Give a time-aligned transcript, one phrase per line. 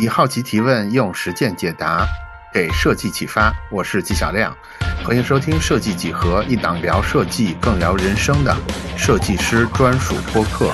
[0.00, 2.06] 以好奇提问，用实践解答，
[2.54, 3.52] 给设计启发。
[3.72, 4.56] 我是纪晓亮，
[5.04, 8.56] 欢迎收听《设计几何》，一档聊设计更聊人生的
[8.96, 10.72] 设计师专属播客。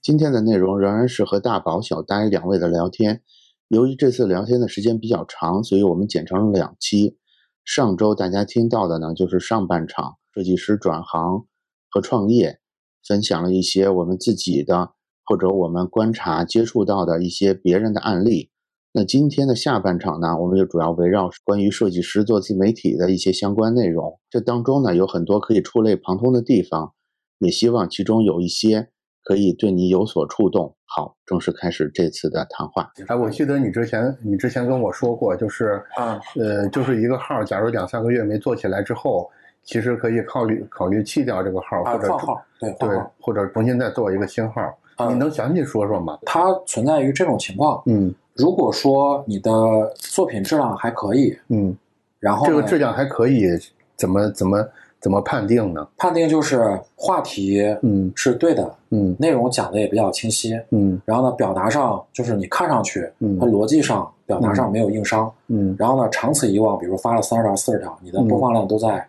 [0.00, 3.22] 今天的内容仍然是和大宝、小呆两位的聊天。
[3.68, 7.18] 由于这次聊天的时间比较长，所以我们剪成了两期。
[7.64, 11.46] 上周大家听到的呢，就是上半场设计师转行
[11.88, 12.58] 和创业，
[13.06, 14.90] 分享了一些我们自己的
[15.24, 18.50] 或者我们观察接触到的一些别人的案例。
[18.92, 24.18] 那今天的下半场呢，我们就主要围绕关于设计师做自媒体的一些相关内容。
[24.28, 26.92] 这当中呢，有很多可以触类旁通的地方，
[27.38, 28.88] 也希望其中有一些。
[29.24, 30.74] 可以对你有所触动。
[30.84, 32.90] 好，正式开始这次的谈话。
[33.06, 39.30] 哎，我记得你之前你之前跟我说过，就是啊，呃，就是一个号，假如两三个月没做起来之后，
[39.64, 42.88] 其实可以考虑考虑弃掉这个号，或者换号，对对，
[43.20, 44.62] 或者重新再做一个新号。
[45.08, 46.18] 你能详细说说吗？
[46.24, 47.82] 它存在于这种情况。
[47.86, 49.50] 嗯，如果说你的
[49.96, 51.76] 作品质量还可以，嗯，
[52.20, 53.48] 然后这个质量还可以，
[53.96, 54.66] 怎么怎么？
[55.02, 55.84] 怎么判定呢？
[55.96, 69.04] 判定就是话题，嗯，是对的，嗯，内容讲的也比较清晰，嗯，然后呢，表达上就是你看上去，嗯，它逻辑上表达上没有硬伤，嗯，然后呢，长此以往，比如发了三十条、四十条，你的播放量都在，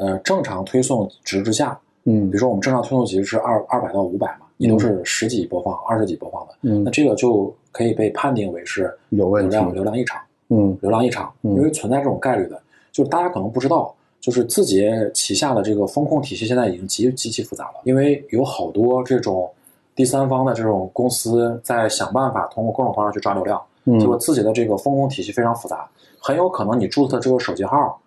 [0.00, 13.94] 呃，正常推送值之下，嗯，比如说我们正常推送值是二二百到五百嘛，你都是十几播放、二十几播放的，嗯，那这个就可以被判定为是有流量流量异常，嗯，流量异常，因为存在这种概率的，就是大家可能不知道。
[14.20, 19.50] 就是字节旗下的这个风控体系现在已经极极其复杂了，因为有好多这种
[19.94, 23.58] 第三方的这种公司在想办法通过各种方式去抓流量，
[23.98, 27.98] 结果自己的这个风控体系非常复杂，很有可能你注册这个手机号，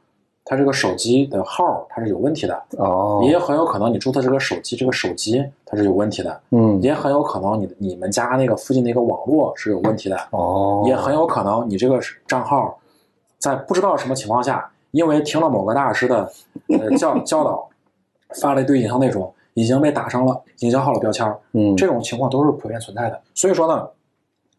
[0.45, 12.77] 它这个手机的号它是有问题的哦，也很有可能你注册这个手机这个手机它是有问题的，嗯，也很有可能你你们家那个附近的一个网络是有问题的哦，也很有可能你这个账号
[13.37, 14.69] 在不知道什么情况下。
[14.93, 16.31] 因为听了某个大师的
[16.69, 17.67] 呃教教导，
[18.39, 21.35] 发了一堆营销内容，已经被打上了营销号的标签儿。
[21.53, 23.19] 嗯，这种情况都是普遍存在的。
[23.33, 23.89] 所以说呢，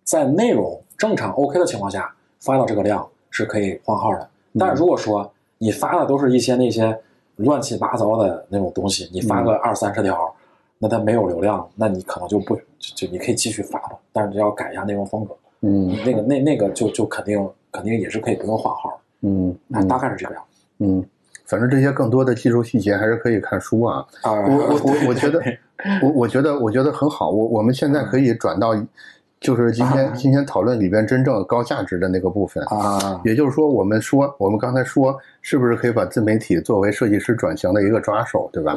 [0.03, 4.28] 在内容正常 OK 的情况下，发到这个量是可以换号的。
[4.59, 5.32] 但如果说
[5.64, 6.94] 你发的都是一些那些
[7.36, 10.30] 乱七八糟的那种东西，你发个二三十条，
[10.78, 15.34] 那它没有流量，那你可能就不就你可以继续发吧，但是要改一下内容风格。
[15.62, 19.00] 嗯，那个那那个就就肯定肯定也是可以不用换号。
[19.22, 19.56] 嗯，
[19.88, 20.44] 大概是这个样。
[20.80, 21.03] 嗯，
[21.47, 24.06] 反正这些更多的技术细节还是可以看书啊。
[24.20, 25.41] 啊，我我 我 我觉得，
[26.03, 27.30] 我我觉得我觉得很好。
[27.30, 28.74] 我我们现在可以转到，
[29.44, 33.21] 就是今天今天讨论里边真正高价值的那个部分啊。
[33.25, 38.77] 也就是说，我们说我们刚才说，是不是可以把自媒体作为设计师转型的一个抓手，对吧？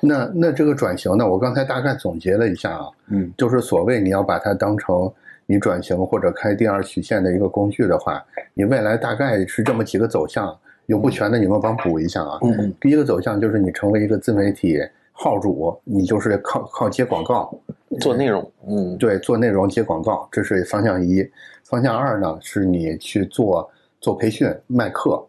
[0.00, 5.08] 那那这个转型呢，我刚才大概总结了一下啊，嗯，就是所谓你要把它当成。
[5.46, 8.24] 你转型或者开第二曲线的一个工具的话，
[8.54, 10.56] 你未来大概是这么几个走向，
[10.86, 12.38] 有不全的你们帮补一下啊。
[12.42, 14.78] 嗯，第一个走向就是你成为一个自媒体
[15.10, 17.52] 号主，你就是靠靠接广告
[17.98, 18.52] 做内容。
[18.68, 21.28] 嗯，对，做内容接广告，这是方向一。
[21.64, 23.68] 方向二呢，是你去做
[24.00, 25.22] 做培训卖课，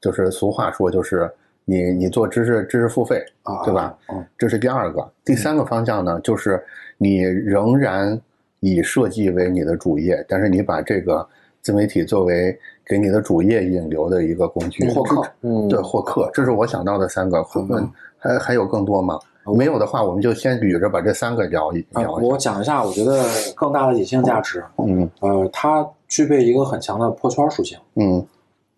[0.00, 1.30] 就是俗话说就是
[1.64, 3.96] 你你做知识知识付费啊，对吧？
[4.08, 5.10] 嗯，这是第二个。
[5.24, 6.64] 第三个方向呢，就是
[6.98, 8.20] 你仍然。
[8.60, 11.24] 以设计为你的主业，但是你把这个
[11.60, 17.44] 自媒体作为给你的主业引流的一个工具，获客，嗯，对，获客，这是我想到的三个。
[17.70, 17.88] 嗯，
[18.18, 19.20] 还还有更多吗？
[19.54, 22.12] 没有的话，我们就先捋着把这三个聊一聊。
[22.14, 23.24] 我讲一下，我觉得
[23.54, 28.24] 更大的隐性价值，嗯，呃，它具备一个很强的破圈属性，嗯，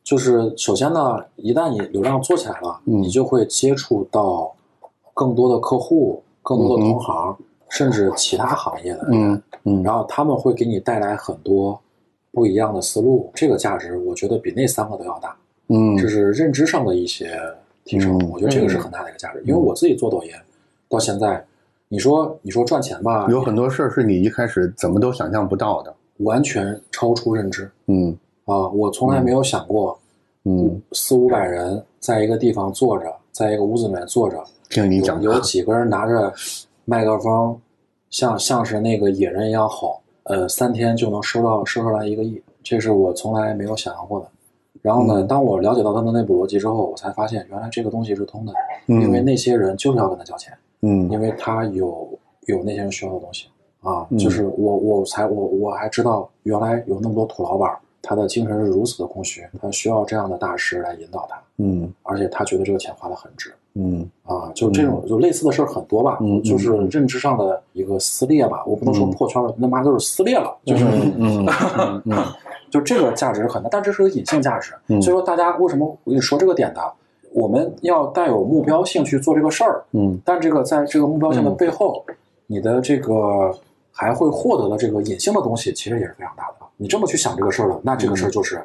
[0.03, 4.55] 就是首先呢，一旦你流量做起来了，你就会接触到
[5.15, 7.37] 更多的客户，更多的同行。
[7.71, 11.79] 甚至其他行业的人，嗯，然后他们会给你带来很多
[12.33, 15.37] 不一样的思路，这个价值我觉得比那三个都要大，
[15.69, 17.39] 嗯，这是认知上的一些
[17.85, 19.43] 提升，我觉得这个是很大的一个价值。
[19.45, 20.31] 因为我自己做抖音
[20.89, 21.45] 到现在，
[21.89, 29.99] 你说你说赚钱吧，有很多事儿是你一开始怎么都想象不到的，完全超出认知，嗯啊，我从来没有想过，
[30.45, 36.33] 嗯，四五百人在一个地方坐着，在一个屋子里面坐着，听你讲，有几个人拿着。
[36.91, 37.61] 麦克风
[38.09, 44.27] 像像是那个野人一样吼，呃，三天就能收到收出来一个亿，这是我从来没有想象过的。
[44.81, 48.55] 然后呢，当我了解到他的内部逻辑之后，我才发现原来这个东西是通的，
[48.87, 52.09] 因为那些人就是要跟他交钱，嗯，因为他有
[52.47, 53.47] 有那些人需要的东西
[53.83, 63.53] 啊，就是我我才我我还知道原来有那么多土老板，他的精神是如此的空虚，他需要这样的大师来引导他，嗯，而且他觉得这个钱花的很值。
[63.81, 70.85] 嗯啊，就这种就类似的事儿很多吧，嗯就是认知上的一个撕裂吧，我不能说破圈了，那妈就是撕裂了，就是
[71.17, 71.47] 嗯
[72.05, 72.25] 嗯
[72.71, 76.81] 就这个价值很大，但这是个隐性价值，所以说大家为什么我跟你说这个点呢？
[77.33, 82.05] 我们要带有目标性去做这个事儿，嗯，但这个在这个目标性的背后，
[82.47, 83.57] 你的这个
[83.93, 86.67] 还会获得的这个隐性的东西，其实也是非常大的。
[86.77, 88.63] 你这么去想这个事儿了，那这个事儿就是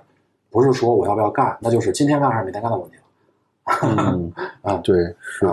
[0.50, 3.04] 不是说我要不要干，那就是今天干还是明天干的问题了。
[4.14, 4.32] 嗯
[4.62, 5.48] 啊，对，是。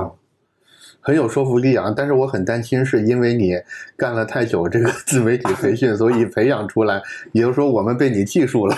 [1.01, 3.55] 很有说服力啊，但是我很担心，是因为你
[3.97, 7.01] 干了太久这个自媒体培训，所以培养出来，
[7.33, 8.77] 也就是说我们被你技术了。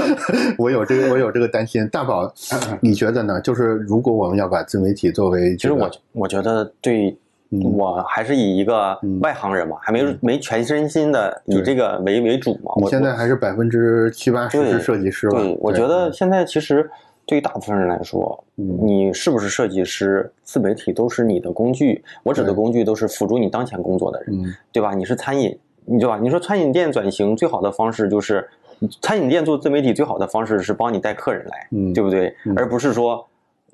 [0.58, 1.88] 我有这个，我有这个担心。
[1.88, 2.32] 大宝，
[2.80, 3.40] 你觉得呢？
[3.40, 7.16] 就是如果我们要把自媒体作为，其实我我觉得对，
[7.50, 12.72] 我还是以一个外行人嘛，还没没全身心的以这个为为主嘛。
[12.76, 15.38] 我现在还是百分之七八十是设计师吧？
[15.38, 16.90] 对，我觉得现在其实。
[17.24, 22.02] 对于大部分人来说，你是不是设计师，自媒体都是你的工具。
[22.24, 24.92] 我指的工具都是辅助你当前工作的人，对吧？
[24.92, 26.18] 你是餐饮，你对吧？
[26.20, 28.46] 你说餐饮店转型最好的方式就是，
[29.00, 32.34] 餐饮店做自媒体最好的方式是帮你带客人来，对不对？
[32.56, 33.24] 而不是说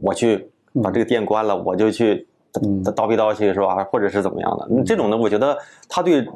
[0.03, 0.51] 我去
[0.83, 2.27] 把这个店关了，我就去
[2.85, 3.83] 叨逼叨去，是吧？
[3.85, 4.85] 或者是怎么样的？
[4.85, 5.57] 这种呢，我觉得
[5.89, 6.27] 他对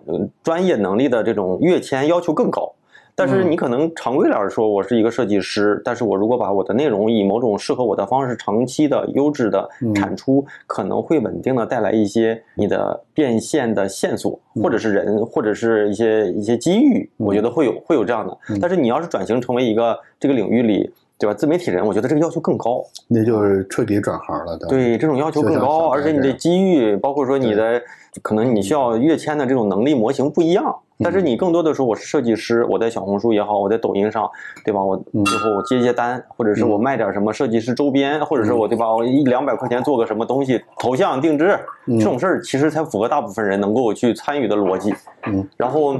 [0.42, 2.72] 专业能力的这种跃迁要求更高。
[3.14, 18.36] 但是你可能常规来说，我是一个设计师，但是我如果把我的内容以某种适合我的方式，长期的优质的产出，可能会稳定的带来一些你的变现的线索，或者是人，或者是一些一些机遇，我觉得会有会有这样的。
[18.60, 21.34] 但是你要是转型成为一个这个领域里，对吧？
[21.34, 24.56] 自媒体人，我觉得这个要求更高，那就是彻底转行了。
[24.68, 27.80] 对，这种要求更高，而且你的机遇，包括说你的
[28.22, 30.74] 可能你需要跃迁的这种能力模型不一样。
[31.02, 34.30] 但是你更多的时候，我是设计师，我在小红书也好，我在抖音上，
[34.64, 34.82] 对吧？
[34.82, 38.94] 我最后我接接单，或者是我卖点什么设计师周边，或者是我对吧？
[38.94, 44.94] 我一两百块钱做个什么东西，头像定制这种事儿，其实才符合大部分人能够去参与的逻辑。
[45.26, 45.96] 嗯，然后，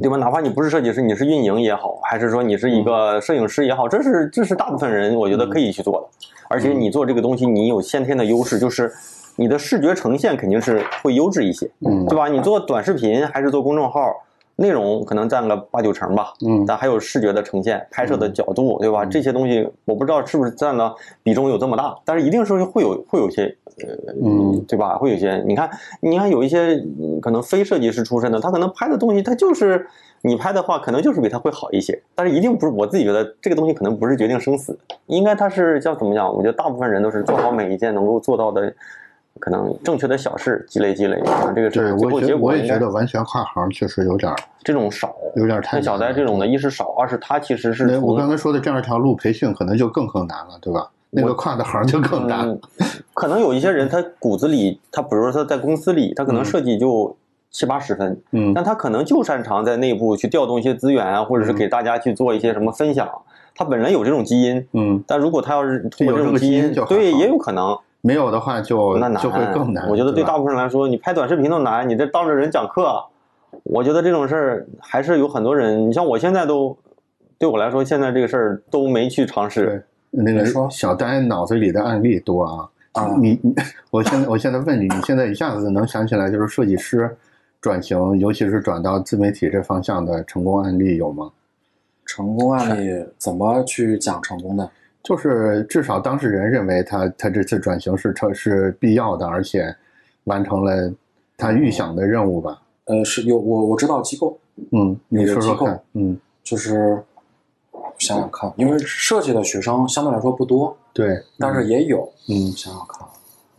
[0.00, 0.16] 对吧？
[0.16, 6.06] 哪怕你不是设计师，你是运营也好，还是说你是一个摄影师也好，这是这是大部分人我觉得可以去做的。
[6.48, 8.92] 而且你做这个东西，你有先天的优势，就是。
[9.36, 12.28] 你的视觉呈现肯定是会优质一些，嗯，对吧？
[12.28, 14.12] 你做短视频还是做公众号，
[14.56, 19.04] 内容可能占个八九成吧，嗯，但还有视觉的呈现、拍摄的角度，对吧？
[19.04, 23.54] 这些东西我不知道是不是占了比重有这么大，但是一定是会有会有些，
[23.86, 24.96] 呃，嗯，对吧？
[24.96, 25.68] 会有些，你看，
[26.00, 26.82] 你看有一些
[27.20, 29.86] 可能非设计师出身的，他可能拍的东西，他就是
[30.22, 34.78] 你拍的话，可能就是比他会好一些，但是一定不是我自己觉得这个东西可能不是决定生死，
[35.08, 36.34] 应该他是叫怎么讲？
[36.34, 38.74] 我觉得大部分人都是做好每一件能够做到的。
[39.38, 45.72] 可能正确的小事积累积累，啊，这个对，我觉我也觉得完全跨行确实有点这种少，有点太。
[45.72, 50.90] 像小戴这种的，一是少，二是他其实是我刚才说的这样一条路培训，可能就更更难了，对吧？
[51.10, 52.58] 那个跨的行就更难。
[53.14, 57.16] 可能有一些人，他骨子里，他比如说他在公司里，他可能设计就
[57.50, 63.08] 七八十分，嗯，但他可能就擅长在内部去调动一些资源啊，或者是给大家去做一些什么分享。
[63.54, 67.78] 他本人有这种基因，嗯，但如果他要是通过这种基因，对，也有可能。
[68.06, 69.88] 没有的话就那就会更难。
[69.88, 73.04] 我觉得对大部分人来说，你拍短视频都难，你这当着人讲课，
[73.64, 75.88] 我觉得这种事儿还是有很多人。
[75.88, 76.78] 你像我现在都，
[77.36, 79.84] 对我来说，现在这个事儿都没去尝试。
[80.12, 83.16] 那个说小丹脑子里的案例多啊啊！
[83.18, 83.52] 你你，
[83.90, 87.14] 我现在我现在问你，你现在一下子能想起来就是设计师
[87.60, 91.28] 转型，尤其是转到自媒体这方向的成功案例有吗？
[92.06, 94.70] 成功案例怎么去讲成功的？
[95.06, 99.72] 就是至少当事人认为他他这次转型是他是必要的，而且
[100.24, 100.92] 完成了
[101.36, 102.60] 他预想的任务吧？
[102.86, 104.36] 呃，是有我我知道机构，
[104.72, 107.00] 嗯，你说说看，嗯，就是
[107.98, 113.06] 想想看，因为设计的学生相对来说不多，对，但是也有，嗯，想想看，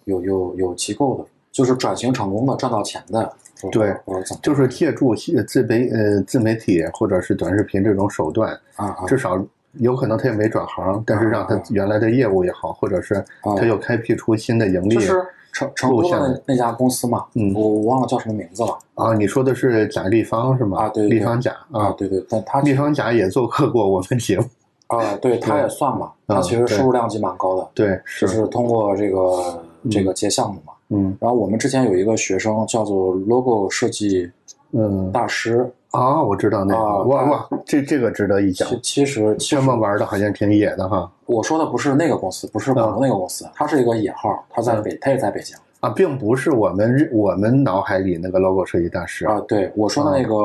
[0.03, 3.33] 有有有机构的，就是转型成功的赚到钱的，
[3.71, 3.95] 对，
[4.41, 9.41] 就是借助自媒呃自媒体或者是短视频这种手段啊，至少。
[9.79, 19.13] 有可能他也没转行，但是让他原来的业务也好，或者是他又开辟出新的盈利就是成成功的那家公司嘛，嗯，我我忘了叫什么名字了啊。
[19.13, 20.83] 你说的是贾立方是吗？
[20.83, 24.45] 啊，对，立方贾啊，对对，但他立方贾也做客过我们节目
[24.87, 34.29] 啊，对， 他也算嘛，他其实收入量级蛮高的，对，就是通过这个这个接项目嘛，嗯，然后我们之前有一个学生叫做 logo 设计
[34.71, 35.69] 嗯大师。
[35.91, 38.67] 啊，我知道那个，哇哇，这这个值得一讲。
[38.83, 41.09] 其实这么玩的好像挺野的哈。
[41.25, 49.39] 我说的不是那个公司，不是广东那个公司，它是一个野号，它在北，它也在北京啊，并不是我们我们脑海里那个 logo 设计大师啊。
[49.47, 50.35] 对，我说的那个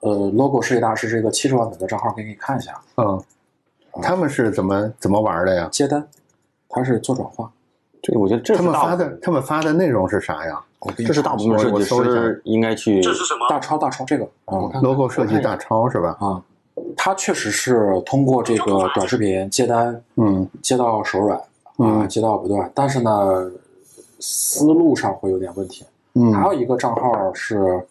[0.00, 2.78] 呃，logo 设计大师是一个七十万粉的账号，给你看一下。
[2.96, 3.22] 嗯，
[4.02, 5.68] 他们是怎么怎么玩的呀？
[5.72, 6.06] 接单，
[6.68, 7.50] 他是做转化。
[8.02, 10.60] 对，我觉得这他们发的他们发的内容是啥呀？
[10.96, 13.02] 这是大部分设计师应该去。
[13.02, 13.46] 这是什么？
[13.50, 16.16] 大超，大超这个啊，logo 设计大超是吧？
[16.18, 16.42] 啊，
[16.96, 21.38] 他确实是通过这个短视频接单，嗯，接到手软
[21.76, 23.50] 啊，接到不断，但是呢，
[24.20, 25.84] 思路上会有点问题。
[26.14, 27.86] 嗯，还有一个账号是，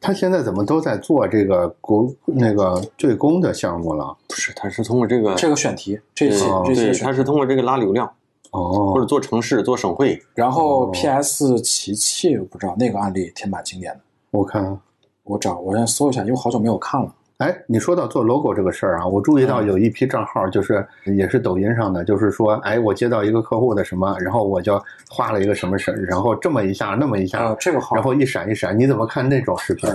[0.00, 4.16] 他现在怎么都在做这个国那个对公的项目了？
[4.28, 8.08] 不是，他是通过这个这个选题，这些这些，他是通过这个拉流量。
[8.56, 14.00] 哦，或者做城市做省会，然后 PS 奇器，我不知道那个案例挺蛮经典的。
[14.30, 14.78] 我看，
[15.24, 17.14] 我找我先搜一下，因为好久没有看了。
[17.38, 29.88] 哎，你说到做 logo 这个事儿啊，我注意到有一批账号，就是也是抖音上的，就是说，哎，我接到一个客户的什么，然后我就画了一个什么事然后这么一下，那么一下，这个号，然后一闪一闪，你怎么看那种视频？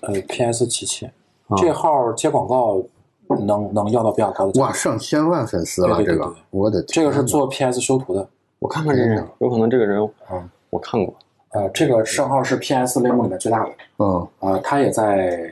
[0.00, 1.08] 呃，PS 奇器，
[1.58, 2.82] 这号接广告。
[3.44, 8.26] 能能要到比较高的哇，上千万粉丝了，这个我的这个是做 PS 修图的，
[8.58, 11.14] 我看看这人，有可能这个人啊，我看过，
[11.50, 15.50] 呃，这个账号是 PS 类目里面最大的，嗯，啊，他也在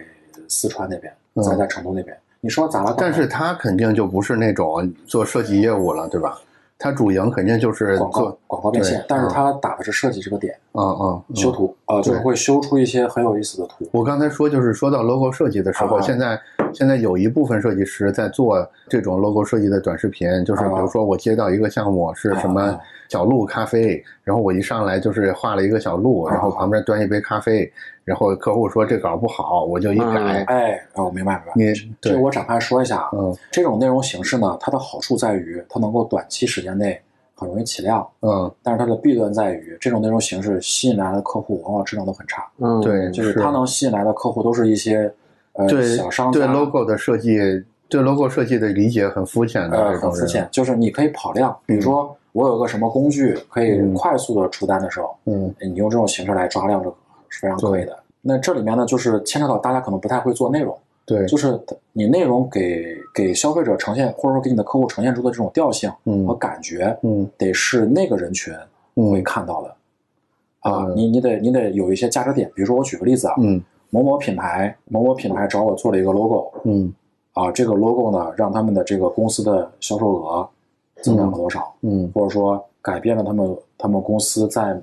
[0.48, 1.12] 四川那边，
[1.42, 2.94] 在在成都那边，你说咋了？
[2.96, 6.38] 但是他肯定就不是那种做设计业务了，对吧？
[6.76, 13.88] 他主营肯定就是广告广告变现，但是他打的是设计这个点，嗯嗯，修图啊，就是会修出一些很有意思的图。
[13.92, 16.38] 我刚才说就是说到 logo 设计的时候，现在
[16.74, 22.78] 现在有一部分设计师在做这种 logo 设计的短视频，就是比如说我接到一个项目是什么
[23.08, 27.70] 小鹿咖啡，然后我一上来就是画了一个小鹿，然后旁边端一杯咖啡。
[28.04, 30.44] 然后客户说这稿不好，我就一改。
[30.44, 31.52] 哎，哦，明白明白。
[31.54, 33.08] 你这我展开说一下啊。
[33.14, 33.34] 嗯。
[33.50, 37.00] 这种内容形式呢，它的好处在于它能够短期时间内
[37.34, 38.06] 很容易起量。
[38.20, 38.52] 嗯。
[38.62, 42.46] 但是它的弊端在于，这种内容形式吸引来的客户往往质量都很差。
[42.58, 45.10] 嗯，对，就是它能吸引来的客户都是一些
[45.54, 46.38] 呃小商家。
[46.38, 47.38] 对 logo 的设计，
[47.88, 49.76] 对 logo 设计的理解很肤浅的。
[49.76, 50.46] 呃，很肤浅。
[50.52, 56.96] 就是你可以跑量，比如说我有个什么工具可以快速的出单的时候，嗯，你用这种形式来抓量，这个
[57.28, 57.98] 是非常可以的。
[58.20, 61.60] 那这里面呢，就是牵扯到大家可能不太会做内容，对，就是
[61.92, 65.92] 你内容给给消费者呈现，或者说给你的客户呈现出的这种调性
[66.26, 68.52] 和感觉，嗯，得是那个人群
[68.94, 69.76] 会看到的，
[70.60, 73.62] 啊，你你得你得有一些价值点，比如说我举个例子啊，嗯，
[73.94, 76.92] 某某品牌某某品牌找我做了一个 logo，嗯，
[77.32, 80.48] 啊，这个 logo 呢让他们的这个公司的销售额
[81.02, 84.80] 增长了多少，嗯，或者说改变了他们他们公司在。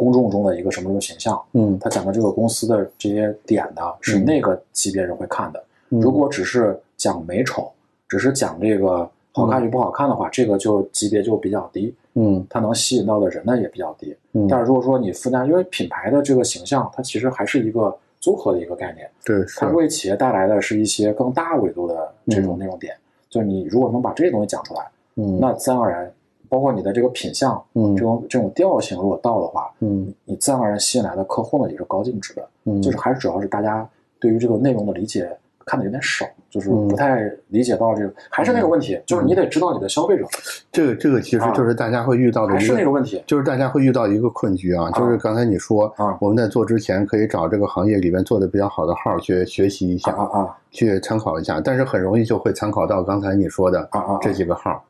[0.00, 1.36] 公众中的一个什么什么形象？
[1.54, 5.60] 嗯，他讲的这个公司的这些点呢，是那个级别人会看的。
[5.88, 7.68] 如果只是讲美丑，
[8.08, 11.92] 只是讲这个好看与不好看的话，这个就级别就比较低。
[12.14, 14.16] 嗯，它能吸引到的人呢也比较低。
[14.34, 17.92] 嗯，但是如果说你附加，因为品牌的这个形象，它其实还是一个
[18.28, 19.10] 综合的一个概念。
[19.24, 22.94] 对，它为企业带来的是一些更大维度的这种内容点。
[23.30, 26.12] 就是你如果能把这些东西讲出来，嗯，那自然而然。
[26.50, 33.86] 包括你的这个品相，嗯，这种这种调性，如果到的话，嗯，你自然而然吸引来的客户呢也是高净值的，嗯，就是还是主要是大家
[34.18, 35.30] 对于这个内容的理解
[35.68, 40.24] 看的有点少，就是不太理解到这个，还是那个问题，就是你得知道你的消费者，
[40.72, 54.82] 这个这个其实就是大家会遇到的，还是那个问题，就是大家会遇到一个困局啊，就是刚才你说，啊，我们在做之前可以找这个行业里面做的比较好的号去学习一下啊啊，去参考一下，但是很容易就会参考到刚才你说的啊啊这几个号。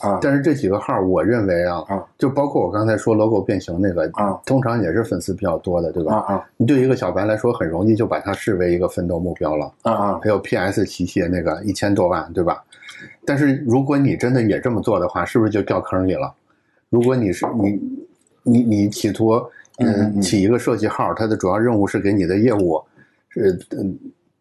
[0.00, 6.14] 啊，但是这几个号，我认为啊，啊，就包括我刚才说 logo 变形那个啊，通常也是粉丝比较多的，对吧？
[6.14, 9.72] 啊啊，你对一个小白来说，很容易就把它视为一个奋斗目标了。
[9.82, 12.62] 啊啊，还有 PS 奇械那个一千多万，对吧？
[13.24, 16.32] 但是如果你真的也这么做的话，是不是就掉坑里了？
[16.90, 17.80] 如果你是你
[18.42, 19.40] 你你企图
[19.78, 22.80] 嗯起一个设计号，它的主要任务是给你的业务
[23.30, 23.98] 是嗯。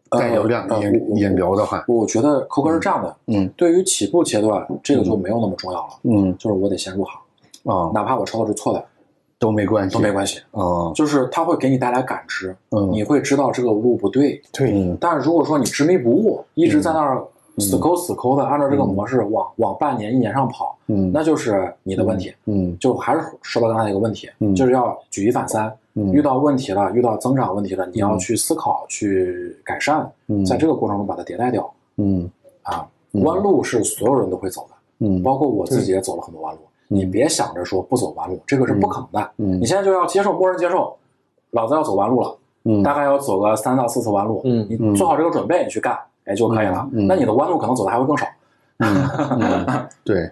[0.10, 7.20] 带流量引引流的话，我觉得扣哥是这样的，嗯，对于起步阶段，这个就没有那么重要了，嗯，就是我得先入行，
[7.64, 8.84] 啊，哪怕我抄的是错的，
[9.40, 17.24] 都没关系，都没关系，啊，就是它会给你带来感知，嗯，你会知道这个路不对，对，但是如果说你执迷不悟，一直在那儿
[17.60, 25.72] 死抠死抠的按照这个模式往往半年一年上跑，嗯，那就是你的问题，嗯，就还是说到刚才一个问题，就是要举一反三。
[26.14, 30.08] 遇到问题了，遇到增长问题了，你要去思考、去改善，
[30.46, 31.68] 在这个过程中把它迭代掉。
[31.96, 32.30] 嗯，
[32.62, 32.88] 啊，
[33.24, 36.62] 弯路是所有人都会走的，嗯，包括我自己也走了很多弯路。
[36.88, 39.32] 你别想着说不走弯路，这个是不可能的。
[39.38, 40.96] 嗯，你现在就要接受，默认接受，
[41.52, 42.38] 老子要走弯路了。
[42.66, 44.42] 嗯，大概要走个三到四次弯路。
[44.46, 46.88] 嗯，你做好这个准备，你去干，哎就可以了。
[46.92, 48.28] 那你的弯路可能走的还会更少。
[48.78, 50.32] 嗯， 对，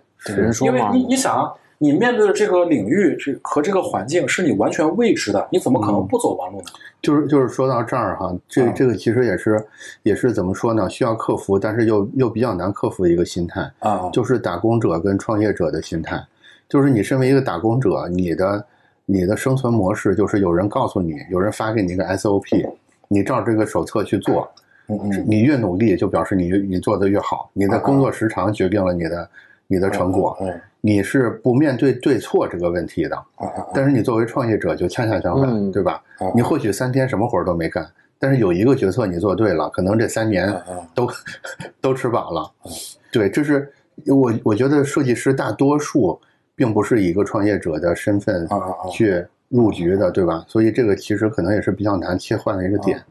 [0.62, 1.51] 因为你你想。
[1.77, 6.65] 你面对的这个领域，这和这个环境是你完全未知的，你怎么可能不走弯路呢？
[7.01, 9.63] 就是就是说到这儿哈，这这个其实也是
[10.03, 10.89] 也是怎么说呢？
[10.89, 16.22] 需要克服，但是又又比较难克服的一个心态啊，就是打工者跟创业者的心态。
[16.67, 18.65] 就是你身为一个打工者，你的
[19.05, 22.67] 你的生存模式就是有人告诉你，有人发给你一个 SOP，
[23.08, 24.50] 你照这个手册去做。
[24.88, 27.50] 嗯嗯，你越努力，就表示你你做的越好。
[27.53, 29.29] 你的工作时长决定了你的
[29.67, 30.38] 你的成果。
[30.86, 33.18] 嗯，你是不面对对错这个问题的。
[33.74, 36.01] 但是你作为创业者就恰恰相反，对吧？
[36.36, 37.86] 你或许三天什么活都没干，
[38.20, 40.54] 但是有一个决策你做对了，可能这三年
[40.94, 41.08] 都
[41.82, 42.51] 都吃饱了。
[43.12, 43.72] 对，这是
[44.08, 46.20] 我我觉得设计师大多数
[46.56, 48.48] 并不是以一个创业者的身份
[48.92, 50.46] 去入局的，对吧？
[50.48, 53.01] 所以这个其实可能也是比较难切换的一个点。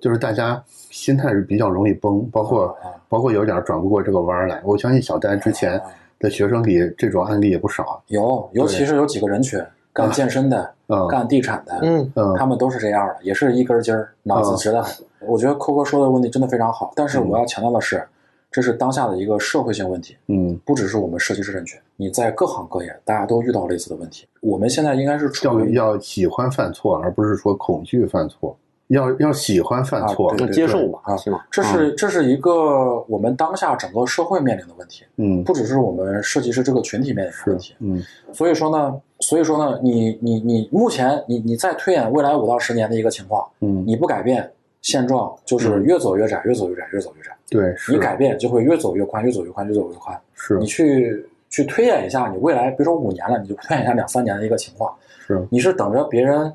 [0.00, 2.74] 就是大家心态是比较容易崩，包括
[3.06, 4.62] 包括有点转不过这个弯来。
[4.64, 5.78] 我相信小丹之前
[6.24, 9.62] 的学生里这种案例也不少，有，尤其是有几个人群
[9.92, 10.74] 干健身的、
[11.10, 15.04] 干地产的，嗯嗯，他们都是这样的，也是一根筋儿，脑子直的很。
[15.20, 18.02] 我觉得扣哥说的问题真的非常好，但是我要强调的是，
[18.50, 24.26] 这是当下的一个社会性问题，嗯，不只是我们设计师人群，你在各行各业大家都遇到类似的问题。
[24.40, 28.56] 我们现在应该是处于要喜欢犯错，而不是说恐惧犯错。
[28.88, 31.16] 要要喜欢犯错，就接受吧，啊，
[31.50, 44.50] 这是这是一个我们当下整个社会面临的问题，嗯，不只是我们设计师这个群体面临的问题，嗯，所以说呢，所以说呢，你你你目前你你再推演未来五到十年的一个情况，嗯，你不改变
[44.82, 50.58] 现状，就是越走越窄，越走越窄，越走越窄，对，你改变就会越走越宽，越走越宽，越走越宽，是。
[50.58, 54.94] 你去去推演一下你未来，比如说五年了，你就推演一下两三年的一个情况，
[55.26, 56.52] 是，你是等着别人。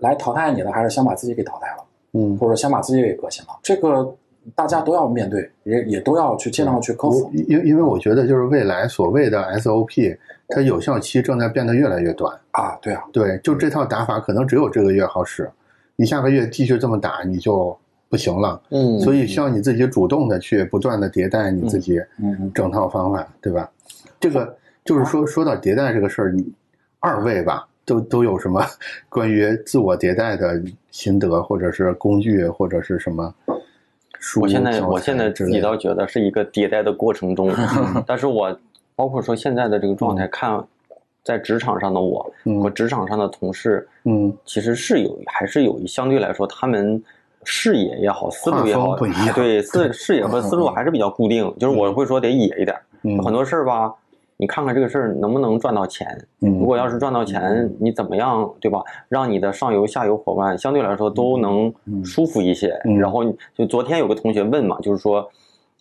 [0.00, 3.50] 来淘汰你的，还是先把自己给淘汰了，嗯，或者先把自己给革新了？
[3.62, 4.14] 这个
[4.54, 7.30] 大家都要面对，也也都要去尽量去克服。
[7.32, 10.16] 因因为我觉得，就是未来所谓的 SOP，
[10.48, 12.76] 它有效期正在变得越来越短啊。
[12.80, 15.48] 对啊，对，就这套打法可能只有这个月好使，
[15.96, 17.76] 你下个月继续这么打，你就
[18.08, 18.60] 不行了。
[18.70, 23.70] 嗯，所以需要你自己主动的去不断的迭代你自己嗯整套方法，对吧？
[24.18, 26.50] 这个就是说说到迭代这个事儿，你
[26.98, 27.66] 二位吧。
[27.90, 28.64] 都都有什么
[29.10, 33.34] 关于自我迭代的心得，或者是工具，或者是什么？
[34.40, 37.50] 我现在我现在自己倒觉得是一个迭代的过程中，
[38.06, 38.56] 但是我
[38.94, 40.62] 包括说现在的这个状态，看
[41.24, 47.02] 在职场上的我和职场上的同事，嗯，其实是有还是有相对来说，他们
[47.44, 48.94] 视野也好，思路也好，
[49.34, 51.52] 对视视野和思路还是比较固定。
[51.58, 52.76] 就是我会说得野一点，
[53.24, 53.92] 很多事儿吧。
[54.40, 56.06] 你看看这个事儿能不能赚到钱？
[56.58, 58.82] 如果要是赚到钱，你怎么样，对吧？
[59.06, 61.70] 让你的上游、下游伙伴相对来说都能
[62.02, 62.74] 舒服一些。
[62.98, 63.22] 然后
[63.54, 65.28] 就昨天有个同学问嘛，就是说，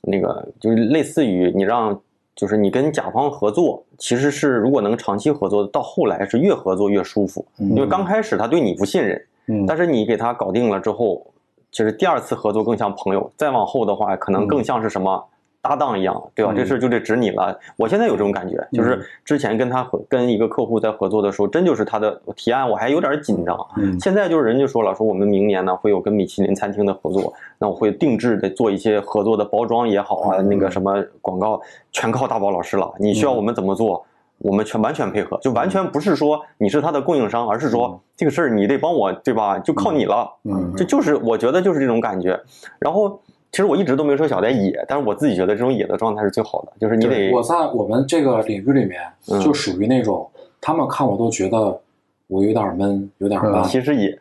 [0.01, 1.97] 那个就是类似于你让，
[2.35, 7.45] 就是你跟甲方合作，其实是如果能长期合作，到后来是越合作越舒服。
[7.59, 11.25] 因为刚开始他对你不信任，嗯但是你给他搞定了之后，
[11.71, 15.23] 其实第二次合作更像朋友，再往后的话，可能更像是什么？
[15.61, 16.53] 搭档一样，对吧？
[16.55, 17.57] 这事就得指你了。
[17.75, 23.57] 我现在有这种感觉，就是之前跟他合跟一个客户在合作的时候，真就是他的提案，我还有点紧张。
[23.99, 32.93] 现在就是人家说了，说我们明年呢会有跟米其林餐厅的合作，那我会定制的做一些合作的包装也好啊，那个什么广告全靠大宝老师了。
[32.97, 34.05] 你需要我们怎么做，
[34.37, 39.59] 我们全完全配合，就完全不是说你是他的供应商，而是说这个事儿你得帮我，对吧？
[39.59, 40.31] 就靠你了。
[40.45, 42.39] 嗯，这就是我觉得就是这种感觉，
[42.79, 43.19] 然后。
[43.51, 49.01] 其实我一直都没说小戴野，但是我自己觉得这种野的状态是最好的，就是你得我在我们这个领域里面
[49.41, 50.29] 就属于那种，
[50.61, 51.79] 他们看我都觉得
[52.27, 53.63] 我有点闷，有点慢。
[53.63, 54.17] 其实野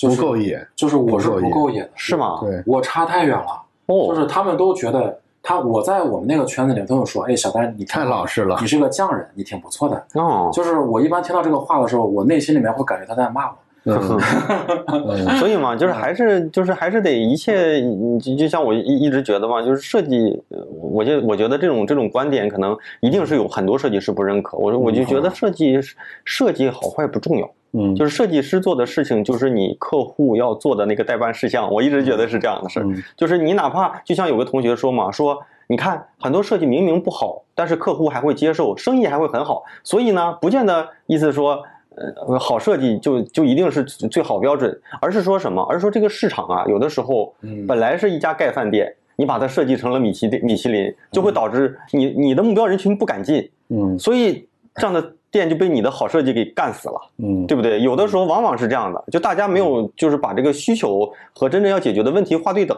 [0.00, 2.40] 不够野，就是我是不够野的，是吗？
[2.40, 3.62] 对，我差太远了。
[3.86, 10.04] 哦，就是他们都觉得他我在我们那个圈子里都有说，哎，小丹你太老实了，你是个匠人，你挺不错的。
[10.14, 13.56] 哦，就是我一般听到这个话的时候，我内心里面会感觉他在骂我。
[13.84, 17.82] 嗯，所以嘛，就是还是就是还是得一切，
[18.20, 20.40] 就就像我一一直觉得嘛，就是设计，
[20.80, 24.56] 我就我觉得这种这种观点可能一定是有很多设计师不认可。
[24.56, 25.80] 我我就觉得设计
[26.24, 31.68] 设计好坏不重要，嗯，就是设计师做的事情就是你客户要做的那个代办事项。
[31.68, 39.64] 我一直觉得是这样的事儿，就是你哪怕就像有个同学说嘛，说你看很多设计明明不好，但是客户还会接受，生意还会很好。
[39.82, 41.64] 所以呢，不见得意思说。
[41.96, 45.62] 呃，好设计就就一定是最好标准，而是说什么？
[45.68, 47.34] 而是说这个市场啊，有的时候
[47.66, 57.80] 本来是一家盖饭店，你把它设计成了米其米其林，就会导致你你的目标人群不敢进，嗯，所以这样的店就被你的好设计给干死了，嗯，对不对？
[57.80, 62.76] 有的时候往往是这样的，就大家没有就是把这个需求和真正要解决的问题划对等，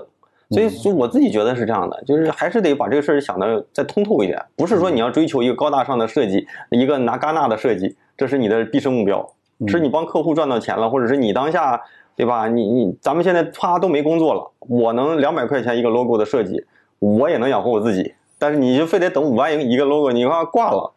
[0.50, 7.96] 所以就我自己觉得是这样的，就是还是得把这个事儿想的再通透一点，不是说你要追求一个高大上的设计，一个拿戛纳的设计。
[8.16, 9.28] 这是你的毕生目标，
[9.66, 11.80] 是你帮客户赚到钱了，或者是你当下，
[12.14, 12.46] 对吧？
[12.46, 16.64] 你你咱们现在啪都没工作了，我能两百块钱一个 logo 的设计，
[17.00, 18.14] 我也能养活我自己。
[18.38, 20.92] 但是你就非得等五万一个 logo，你怕挂了，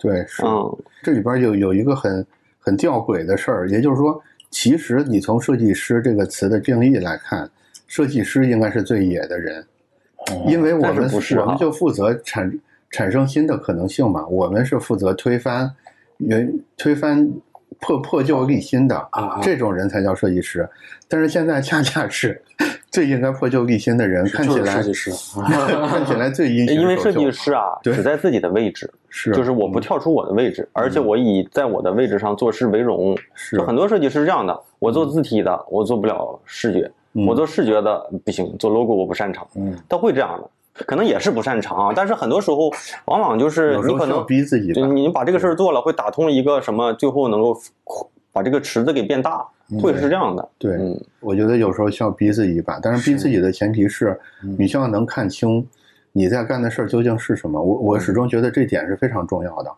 [0.00, 0.42] 对，是。
[1.02, 2.26] 这里边有有一个很
[2.58, 7.48] 很吊诡的事儿，也就是说，其实你从设计师这个词的定义来看，
[7.86, 9.66] 设计师应该是最野的人，
[10.46, 15.70] 因为我们我们就负责产产生新的可能性嘛，我们是负责推翻
[16.18, 17.28] 原推翻。
[17.78, 20.66] 破破旧立新的啊，这种人才叫设计师。
[21.08, 22.40] 但是现在恰恰是
[22.90, 25.10] 最应该破旧立新的人，看起来设计师
[25.86, 26.66] 看起来最阴。
[26.70, 33.14] 因为设计师啊，只在自己的位置，是就是我不跳出我的位置，而且我以在我的位置上做事为荣。
[33.34, 36.88] 是很多设计师是这样的，我做字体的，我做不了视觉；
[37.26, 39.46] 我做视觉的不行，做 logo 我不擅长。
[39.54, 40.50] 嗯，他会这样的。
[40.84, 42.70] 可能也是不擅长，但是很多时候，
[43.06, 47.56] 往往就是你可能逼自己，你把这个事儿做了，会打通一个什么，最后能够
[48.30, 49.42] 把这个池子给变大，
[49.80, 50.46] 会是这样的。
[50.58, 50.78] 对，
[51.20, 54.20] 我觉得有时候需要逼自己一把，但是逼自己的前提是，
[54.58, 55.66] 你需要能看清
[56.12, 57.58] 你在干的事儿究竟是什么。
[57.58, 59.72] 我我始终觉得这点是非常重要的。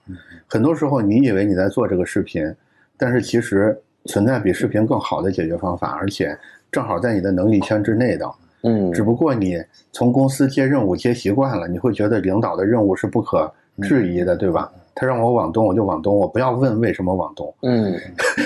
[0.48, 2.53] 很多时候，你以为你在做这个视频，
[2.96, 6.37] 但是其实存在比视频更好的解决方法，而且
[6.70, 8.31] 正好在你的能力圈之内的。
[8.62, 13.50] 嗯，只不过你从公司接任务接习惯了，你会觉得领导的任务是不可
[13.83, 14.70] 质疑的，对吧？
[14.94, 17.54] 他让我往东，我就往东，我不要问为什么往东。
[17.62, 17.94] 嗯，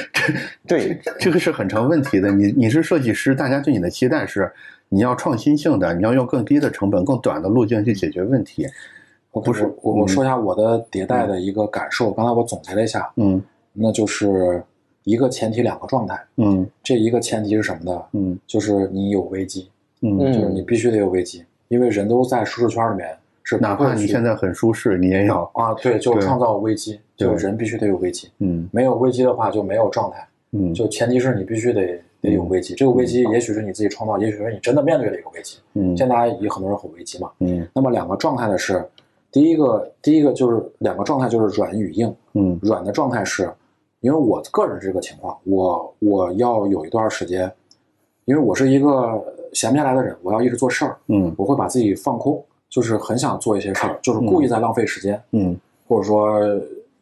[0.68, 2.30] 对，这个是很成问题的。
[2.30, 4.52] 你你是设计师，大家对你的期待是
[4.90, 8.66] 你要创新性的，你要用更低的成本、更短的路径去解决问题。
[9.30, 12.12] 不是，我我说一下我的迭代的一个感受。
[12.12, 14.62] 刚才我总结了一下，嗯，那就是
[15.04, 16.18] 一个前提，两个状态。
[16.36, 18.02] 嗯，这一个前提是什么呢？
[18.12, 19.68] 嗯，就是你有危机。
[20.04, 23.08] 嗯，就是你必须得有危机，因为人都在舒适圈里面，
[23.44, 38.84] 是哪怕你现在很舒适，你也要啊，对，就创造危机，就人必须得有危机，嗯，没有危机的话就没有状态，嗯，就前提是你必须得得有危机，这个危机也许是你自己创造，也许是你真的面对了一个危机，嗯，现在大家也很多人很危机嘛，嗯，那么两个状态的是，
[39.30, 43.48] 第一个第一个就是两个状态就是软与硬，嗯，软的状态是，
[44.02, 47.50] 因为我个人这个情况，我我要有一段时间，
[48.26, 49.24] 因为我是一个。
[49.54, 55.54] 闲不下来的人，我要一直做事儿，嗯，我会把自己放空，就是很想做一些事儿，就是故意在浪费时间，嗯，
[55.86, 56.40] 或者说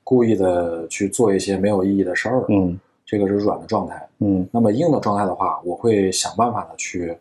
[0.03, 7.17] 故意的去做一些没有意义的事儿，嗯，这个是软的状态，嗯，那么硬的状态的话，我会想办法的去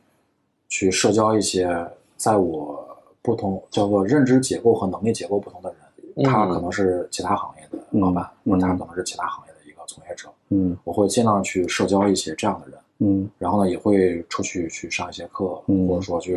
[0.68, 1.70] 去社交一些
[2.18, 2.84] 在我
[3.22, 5.72] 不同叫做认知结构和能力结构不同的
[6.15, 9.49] 人，他可能是其他行业的老板，或者他可能是其他行业
[9.93, 12.80] 从业者，嗯，我会尽量去社交一些这样的人。
[12.99, 16.36] 嗯，然后呢，也会出去去上一些课，嗯，或者说去，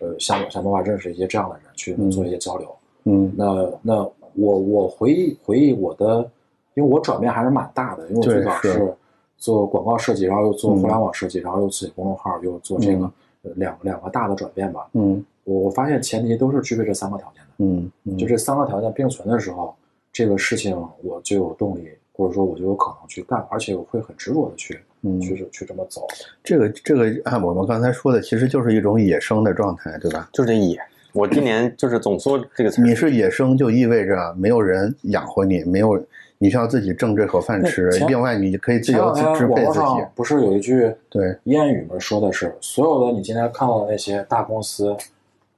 [0.00, 2.68] 呃，想想办法认识一些这样的人，去做一些交流。
[3.04, 3.94] 嗯，那那
[4.34, 6.30] 我我回忆回忆我的，
[6.74, 8.94] 因为我转变还是蛮大的，因为我最早是。
[9.40, 13.08] 做广告设计，然后又做互联网设计，然后又自己公众号，又做这个
[13.54, 14.88] 两两个大的转变吧。
[14.94, 17.48] 嗯，我我发现前提都是具备这三个条件的。
[17.58, 19.72] 嗯，就这三个条件并存的时候，
[20.12, 21.88] 这个事情我就有动力，
[22.18, 24.78] 或者说我就有可能去干，而且我会很执着的去。
[25.02, 26.04] 嗯，去去这么走，
[26.42, 30.28] 这个这个按我们刚才说的，其实就是一种野生的状态，对吧？
[30.32, 30.76] 就是野。
[31.12, 32.82] 我今年就是总说这个词。
[32.82, 36.04] 你是野生，就意味着没有人养活你，没有
[36.38, 37.90] 你需要自己挣这口饭吃。
[38.08, 40.04] 另外，你可以自由支配自己。
[40.16, 41.96] 不是有一句对谚语吗？
[42.00, 44.96] 说的是所有的你今天看到的那些大公司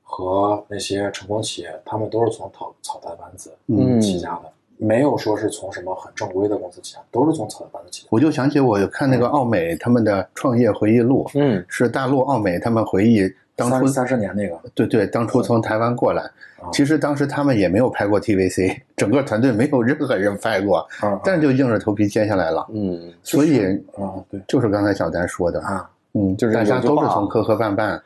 [0.03, 4.53] 和那些成功企业，他们都是从草草台班子嗯起家的。
[4.81, 8.09] 没有说是从什么很正规的公司起来，都是从草台班子起来。
[8.11, 16.25] 我就想起我看那个奥美他们的创业回忆录，嗯，是大陆奥美他们回忆当初三十年那个，对对，当初从台湾过来，
[16.73, 20.89] 其实当时他们也没有拍过 TVC， 整个团队没有任何人拍过，
[21.23, 23.61] 但是就硬着头皮接下来了，嗯，所以
[23.99, 28.01] 啊，对，就是刚才小丹说的啊，嗯，就是大家都是从磕磕绊绊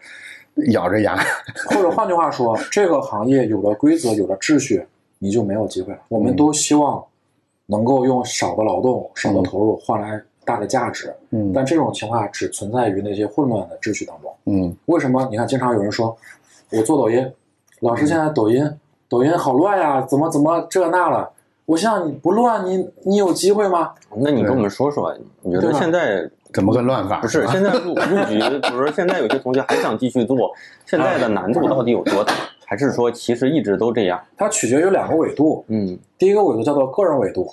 [0.72, 1.16] 咬着牙，
[1.70, 4.84] 或者换句话说，这个行业有了规则，有了秩序。
[5.24, 6.00] 你就没有机会了。
[6.08, 7.02] 我们都希望
[7.64, 11.10] 能够用少的劳动、少的投入换来大的价值。
[11.30, 14.30] 嗯，但这种情况只存在于那些混乱的秩序当中。
[14.44, 15.26] 嗯，为什么？
[15.30, 16.14] 你看，经常有人说，
[16.70, 17.26] 我做抖音，
[17.80, 18.70] 老师现在抖音，
[19.08, 21.30] 抖音好乱呀，怎么怎么这那了？
[21.64, 23.92] 我想你不乱，你你有机会吗？
[24.14, 27.22] 那你跟我们说说，你觉得现在怎么个乱法？
[27.22, 30.52] 不是现在入入局， 比如说现在有些同学还想继续做，
[30.84, 32.34] 现在的难度到底有多大？
[32.66, 34.20] 还是说，其实一直都这样？
[34.36, 35.64] 它取决于两个维度。
[35.68, 37.48] 嗯，第一个维度叫做个人维度，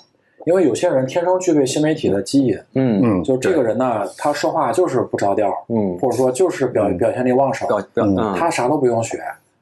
[0.46, 2.58] 因为有些人天生具备新媒体的基因。
[2.74, 5.52] 嗯嗯，就这个人呢，他说话就是不着调。
[5.68, 7.68] 嗯，或者说就是表表现力旺盛。
[7.94, 9.18] 嗯，他啥都不用学。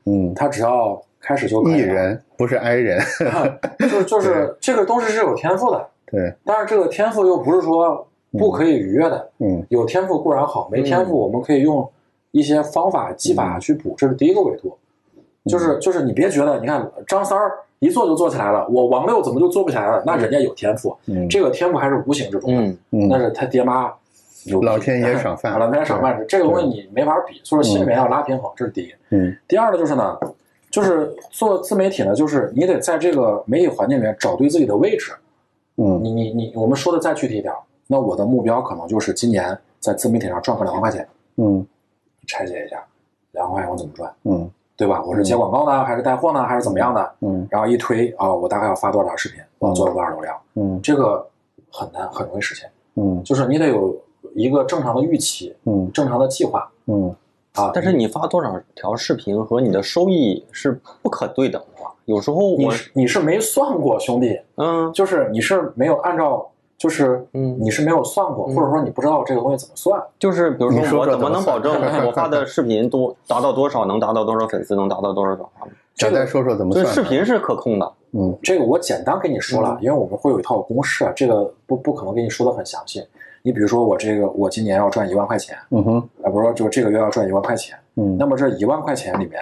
[0.07, 1.75] 嗯，他只要开始就可以。
[1.75, 3.01] 艺人不是 I 人。
[3.91, 5.87] 就就是这个东西是有天赋的。
[6.07, 6.33] 对。
[6.45, 9.31] 但是这个天赋又不是说不可以逾越的。
[9.39, 9.65] 嗯。
[9.69, 11.87] 有天赋固然好，没天赋我们可以用
[12.31, 14.77] 一些方法技法去补，这是第一个维度。
[15.47, 20.03] 就是就是你别觉得，你看张三儿一做就做起来了，我王六怎么就做不起来了？
[20.05, 20.95] 那人家有天赋，
[21.31, 22.77] 这个天赋还是无形之中的，
[23.09, 23.91] 那是他爹妈
[24.45, 28.95] 有老天爷赏饭， 老天爷赏饭吃，这个东西你没法比，所以说心里面要拉平衡，这是第一。
[29.11, 30.19] 嗯，第二呢就是呢，
[30.71, 35.13] 就是做自媒体呢，就是你得在这个媒体环境里面找对自己的位置。
[35.77, 37.53] 嗯，你你你，我们说的再具体一点，
[37.87, 41.09] 那我的目标可能就是今年在自媒体上赚个两万块钱。
[41.37, 41.67] 嗯，
[42.27, 42.85] 拆解一下，
[43.33, 44.13] 两万块钱我怎么赚？
[44.25, 44.51] 嗯。
[44.81, 45.03] 对吧？
[45.07, 47.13] 我是接广告呢，还是带货呢，还是怎么样的？
[47.21, 50.35] 嗯，然后一推啊，我大概要发多少条视频，我要做到多少流量？
[50.55, 51.29] 嗯，这个
[51.71, 52.67] 很难，很容易实现。
[52.95, 53.95] 嗯，就是你得有
[54.35, 57.15] 一个正常的预期，嗯，正常的计划，嗯，
[57.57, 61.83] 啊，但是你发多少条视频和你的收益是不可对等的。
[62.07, 66.50] 有时候你你是没算过，兄弟，嗯，就是你是没有按照。
[66.81, 70.03] 就是，嗯，你是没有算过，或者说你不知道这个东西怎么算。
[70.19, 71.75] 就是比如说，我怎么能保证
[72.07, 75.69] 我发的视频多达到多少，能达到多少粉丝，能达到多少转发？
[75.95, 76.87] 简单说说怎么算。
[76.87, 83.05] 视频是可控的，嗯，这个我简单跟你说了，因为我们会有一套公式，这个不不可能给你说的很详细。
[83.43, 89.39] 你比如说我这个，我今年要赚一万块钱，嗯哼，啊，不是说就这个月要赚一万块钱，嗯，那么这一万块钱里面，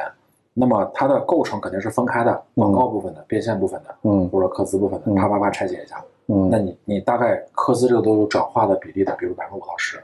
[0.55, 6.03] 那么它的构成肯定是分开的，广告部分的、变现部分的，嗯，或者客资部分的，啪啪啪拆解一下。
[6.29, 9.99] 嗯，那你你大概科资这个都有转化的比例的，比如百分之五到十，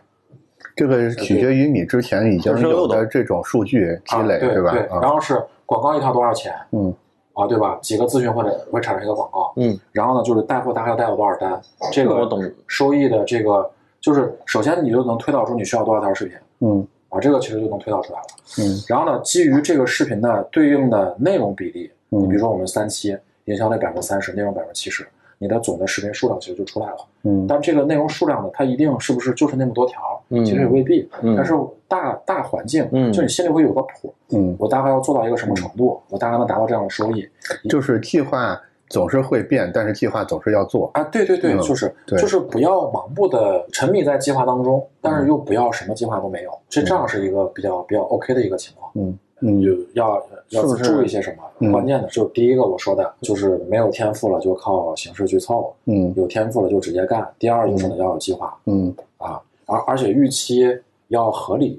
[0.75, 4.71] 这个取决于你之前已经有的这种数据积累，对吧？
[4.73, 4.89] 对。
[5.01, 6.55] 然后是广告一条多少钱？
[6.73, 6.93] 嗯，
[7.35, 7.79] 啊，对吧？
[7.83, 9.79] 几个咨询或者会产生一个广告，嗯。
[9.93, 11.61] 然后呢，就是带货大概要带到多少单？
[11.93, 12.43] 这个我懂。
[12.67, 18.27] 收益的这个就是首先你就能推导出你需要多少条视频，嗯，啊，这个其实就能推导出来了，
[18.61, 18.83] 嗯。
[18.89, 25.07] 然后呢，基于这个视频的对应的内容比例，你比如说我们三期营销类百分之三十，内容百分之七十。
[25.39, 30.01] 你的总的视频数量其实就出来了，嗯，但这个内容数量呢，它一定是不是就是那么多条？
[30.31, 31.53] 嗯，其实也未必，嗯，但是
[31.87, 37.29] 大大环境，嗯，就你心里会有个谱，嗯，我大概要做到一个什么程度，我大概能达到这样的收益，
[37.69, 49.19] 就是计划总是会变，但是计划总是要做啊，对对对，就是就是不要盲目的沉迷在计划当中，但是又不要什么计划都没有，这这样是一个比较比较 OK 的一个情况，嗯。
[49.41, 51.71] 嗯，就要要注意些什么？
[51.71, 57.29] 关键的就第一个我说的，就是没有天赋了就靠形式去凑，嗯，有天赋了就直接干。
[57.39, 60.65] 第二就是呢要有计划，嗯啊，而而且预期
[61.09, 61.79] 要合理，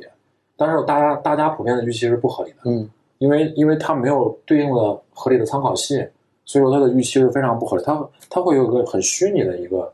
[0.57, 2.87] 但是大家大家普遍的预期是不合理的，嗯，
[3.17, 6.05] 因为因为它没有对应的合理的参考系，
[6.43, 9.91] 所以说它的预期是非常不合理，它它会有个很虚拟的一个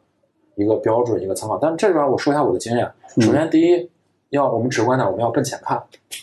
[0.55, 1.57] 一个标准一个参考。
[1.57, 3.90] 但这边我说一下我的经验，首先第一。
[4.31, 5.81] 要我们直观点，我们要奔钱看，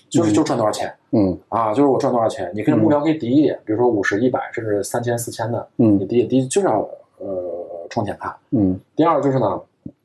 [0.08, 6.80] 就是就赚多少钱，嗯啊，就是我赚多少钱，你可以目标可以低一点，比如说五十、一百，甚至三千、四千的，嗯，你低低就是要
[7.18, 8.80] 呃冲钱看，嗯。
[8.96, 9.60] 第二就是呢，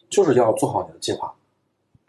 [0.10, 1.34] 就是要做好你的计划，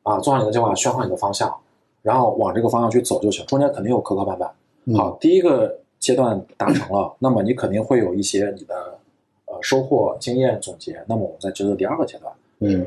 [0.03, 1.55] 啊，做好你的计划，选好你的方向，
[2.03, 3.47] 然后往这个方向去走就行。
[3.47, 4.97] 中间肯定有磕磕绊绊。
[4.97, 8.99] 好，第一个阶段达成了，那么你肯定会有一些你的
[9.47, 11.01] 呃收获、经验总结。
[11.07, 12.85] 那么我们再接着第二个阶段，嗯。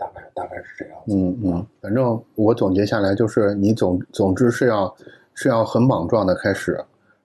[0.00, 0.96] 大概大概是这样。
[1.08, 4.96] 嗯嗯，反正我总结下来就是，你总总之是要
[5.34, 6.82] 是要很莽撞的开始，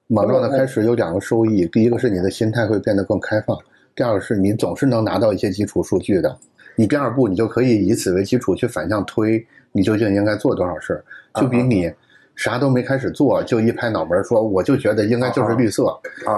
[0.08, 3.58] 莽撞的开始有两个收益，第一个是你的心态会变得更开放，
[3.96, 6.38] 第二个是你总是能拿到一些基础数据的，
[6.76, 11.04] 你第二步你就可以以此为基础去反向推，你究竟应该做多少事儿，
[11.42, 11.90] 就比你。
[12.36, 15.98] 啥都没开始做，就一拍脑门说，我就觉得应该就是绿色，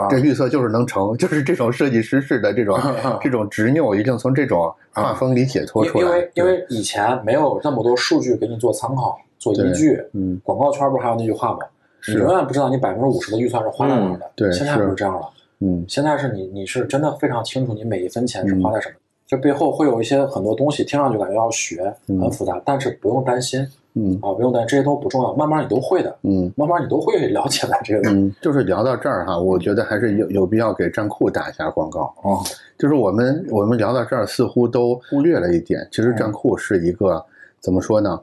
[0.10, 2.80] 这绿色就是能成， 就是这种设计师式的这种
[3.22, 6.06] 这种执拗，已经从这种画风里解脱出来。
[6.06, 10.02] 因为因为以前没有那么多数据给你做参考、做依据。
[10.14, 11.60] 嗯，广告圈不是还有那句话吗？
[12.08, 14.32] 你永远不知道你百分之五十的预算是花在哪儿的。
[14.36, 15.28] 对，现在不是这样了。
[15.60, 18.96] 嗯，现在是你你是真的非常清楚你每一分钱是花在什么。
[19.26, 23.68] 这背后会有一些很多东西，听上去感觉要学很复杂，但是不用担心。
[24.00, 26.16] 嗯啊，不用担心，这些都不重要，慢慢你都会的。
[26.22, 27.74] 嗯，慢慢你都会了解的。
[27.84, 32.14] 这个，嗯， 就是聊到这儿哈，我觉得还是有有必要给站酷打一下广告。
[32.22, 32.40] 哦，
[32.78, 37.26] 就是我们我们聊到这儿，似乎都忽略了一点，其实站酷是一个
[37.60, 38.20] 怎么说呢？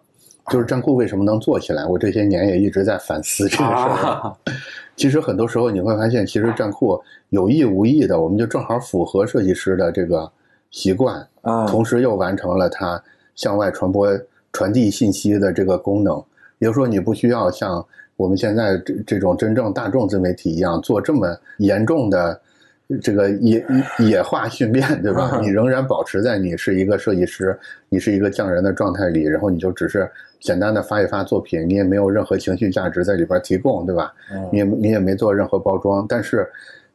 [0.50, 1.84] 就是站酷为什么能做起来？
[1.86, 4.32] 我这些年也一直在反思这个事儿。
[4.94, 10.30] 其实很多时候你会发现，其实站酷有意无意的，我们就正好符合设计师的这个
[10.70, 13.02] 习惯，啊，同时又完成了他
[13.34, 14.08] 向外传播。
[14.54, 16.16] 传递信息的这个功能，
[16.60, 17.84] 也就是说，你不需要像
[18.16, 22.40] 我们现在这这种真正大众自媒体一样做这么严重的
[23.02, 23.66] 这个野
[23.98, 25.38] 野化训练，对吧？
[25.42, 34.14] 你仍然保持在你是一个设计师，你是一个匠人的状态里，然后你就只是简单的发一发作品，你也没有任何情绪价值在里边提供，对吧？
[34.52, 36.48] 你也你也没做任何包装，但是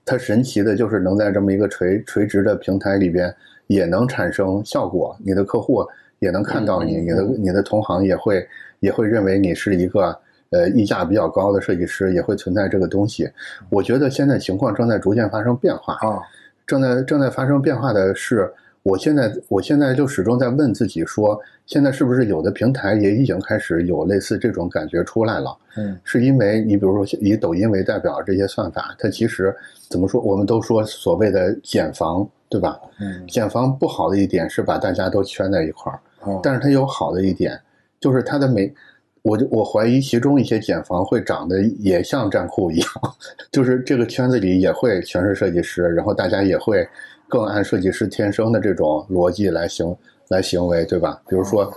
[0.05, 3.35] 它神奇的就是能在这么一个垂垂直的平台里边
[3.67, 5.85] 也能产生效果，你的客户。
[6.19, 8.47] 也能看到你，你的你的同行也会
[8.79, 10.17] 也会认为你是一个
[10.51, 13.29] 呃溢价比较高的设计师也会存在这个东西。
[13.69, 16.19] 我觉得现在情况正在逐渐发生变化啊，
[16.67, 18.51] 正在正在发生变化的是。
[18.82, 25.55] 我现在，我现在就始终在问自己说，现在是不是有的平台也已经开始有类似这种感觉出来了？
[25.75, 29.53] 嗯，是因为你比如说以抖音为代表这些算法，它其实
[29.89, 30.21] 怎么说？
[30.21, 32.79] 我们都说所谓的减防，对吧？
[33.01, 35.99] 嗯，减防不好的一点是把大家都圈在一块儿，
[36.43, 37.60] 但是它有好的一点，
[37.99, 38.73] 就是它的每，
[39.21, 42.89] 我就我怀疑其中一些减房会长得也像站酷一样，
[43.51, 46.88] 就是这个圈子里也会全是设计师，然后大家也会。
[47.32, 49.95] 更按设计师天生的这种逻辑来行
[50.29, 51.21] 来行为，对吧？
[51.27, 51.71] 比如说，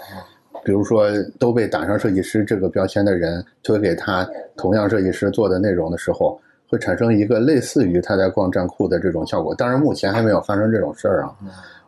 [0.64, 4.26] 比如说都被打上设计师这个标签的人，推给他
[4.56, 9.54] 同样设计师做的内容的时候，会产生一个类似于他在逛站库的这种效果。
[9.54, 11.36] 当然，目前还没有发生这种事儿啊。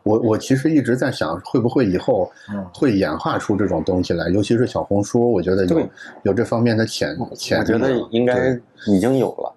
[0.05, 2.31] 我我其实一直在想，会不会以后
[2.71, 4.29] 会演化出这种东西来？
[4.29, 5.89] 尤其是小红书，我觉得有
[6.23, 7.61] 有这方面的潜潜力。
[7.61, 9.51] 我觉得应该已经有了。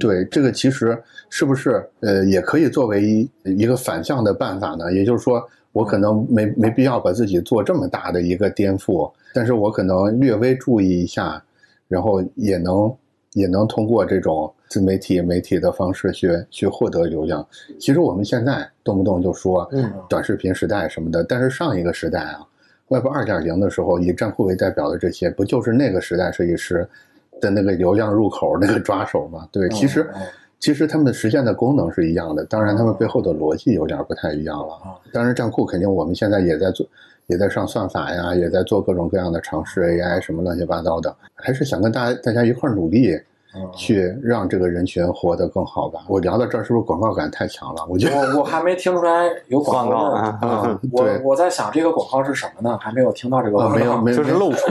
[0.00, 4.92] 对，这个其实是不是呃，也可以作为一一个反向的办法呢？
[4.92, 11.40] 也就是说，我可能没没必要把自己做这么大的一个颠覆，但是我可能略微注意一下，
[11.86, 12.92] 然后也能
[13.36, 17.46] 也能通过这种自媒体媒体的方式去去获得流量。
[17.78, 19.70] 其实我们现在动不动就说
[20.08, 22.40] 短视频时代什么的，但是上一个时代啊
[22.88, 26.88] ，Web 二点零的时候，以站酷为代表的这些，不就是那个时代设计师？
[27.38, 30.08] 的那个流量入口那个抓手嘛，对，其实
[30.58, 34.72] 其实他们实现的功能是一样的，当然他们背后的逻辑有点不太一样了。
[35.12, 36.86] 当然，站酷肯定我们现在也在做，
[37.26, 43.20] 也在上算法呀，也在做各种各样的尝试，AI 什么乱七八糟的，还是想跟大家大家一块努力。
[43.74, 46.00] 去让这个人群活得更好吧。
[46.08, 47.86] 我聊到这儿是不是广告感太强了？
[47.88, 50.78] 我觉得我我还没听出来有广告啊。
[50.92, 52.76] 我我在想这个广告是什么呢？
[52.78, 54.66] 还没有听到这个广告，没有，没有就是露出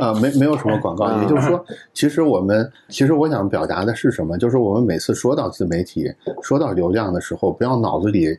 [0.00, 1.10] 啊，没没有什么广告。
[1.20, 4.38] 也就是说，其实我们其实我想表达的是什么？
[4.38, 6.10] 就是我们每次说到自媒体、
[6.42, 8.34] 说到流量的时候，不要脑子里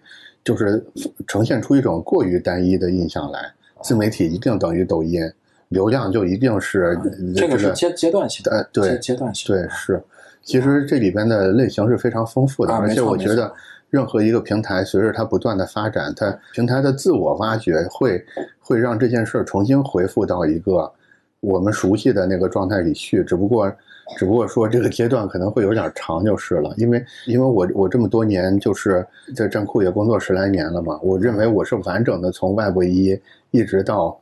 [0.48, 0.84] 就是
[1.28, 3.54] 呈现出一种过于单一的印象来。
[3.82, 5.22] 自媒体一定等于抖音。
[5.70, 6.98] 流量就一定是
[7.36, 10.02] 这个是阶阶段性的，对阶段性对是，
[10.42, 13.54] 其实这里边的类型是非常丰富的，而且我觉得
[13.90, 18.26] 任何一个平台随着它不断的发展，它平台的自我挖掘会
[18.62, 20.90] 会让这件事儿重新回复到一个
[21.42, 23.70] 我们熟悉的那个状态里去，只不过
[24.16, 33.20] 只不过说这个阶段可能会有点长就是了，因为因为我我这么多年就是在站库也工作十来年了嘛，我认为我是完整的从外部一
[33.52, 34.18] 一直到。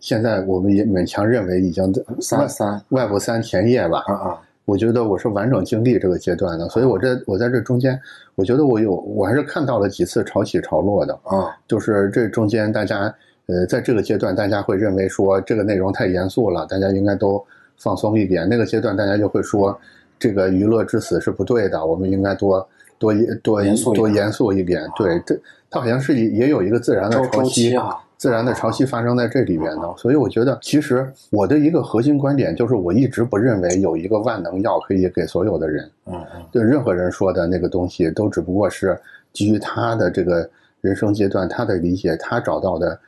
[0.00, 4.04] 现在我们也勉强认为已经三三外部三前夜吧。
[4.06, 4.40] 啊啊！
[4.66, 7.98] 我觉得我是完整经历这个阶段的，所以我这我在这中间，
[8.34, 11.56] 我觉得我有我还是看到了几次潮起潮落的啊。
[11.66, 13.14] 就是这中间大家
[13.46, 17.42] 呃，在这个阶段大家会认为说这个内容太严肃了，大家应该都
[17.78, 18.48] 放松一点。
[18.48, 19.78] 那个阶段大家就会说
[20.18, 22.66] 这个娱乐至死是不对的，我们应该多
[22.98, 24.88] 多多严肃多严肃一点。
[24.96, 25.38] 对，这
[25.70, 28.00] 它好像是也有一个自然的潮汐啊。
[28.16, 35.90] 自然的潮汐发生在这里面呢，所以我觉得，其实我的一个核心观点就是，我一直不认为有一个万能药可以给所有的人。
[36.06, 38.98] 嗯嗯，对任何人说的那个东西，都只不过是
[39.34, 40.48] 基于他的这个
[40.80, 42.98] 人生阶段、他的理解、他找到的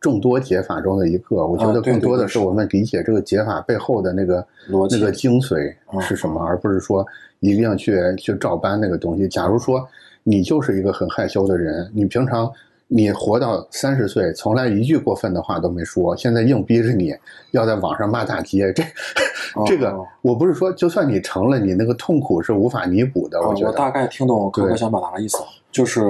[0.00, 1.46] 众多解法中的一个。
[1.46, 4.46] 我觉得更多的是我们理解这个解法背后的那个
[4.90, 7.06] 那个精髓是什么，而不是说
[7.40, 9.26] 一定要去去照搬那个东西。
[9.28, 9.86] 假如说
[10.22, 12.50] 你就是一个很害羞的人，你平常。
[12.88, 17.12] 你活到三十岁，从来一句过分的话都没说，现在硬逼着你
[17.50, 18.84] 要在网上骂大街，这
[19.66, 23.40] 这个我不是说，就算你成了，你那个痛苦是无法弥补的。
[23.40, 25.38] 我觉得我大概听懂哥哥想表达的意思，
[25.72, 26.00] 就是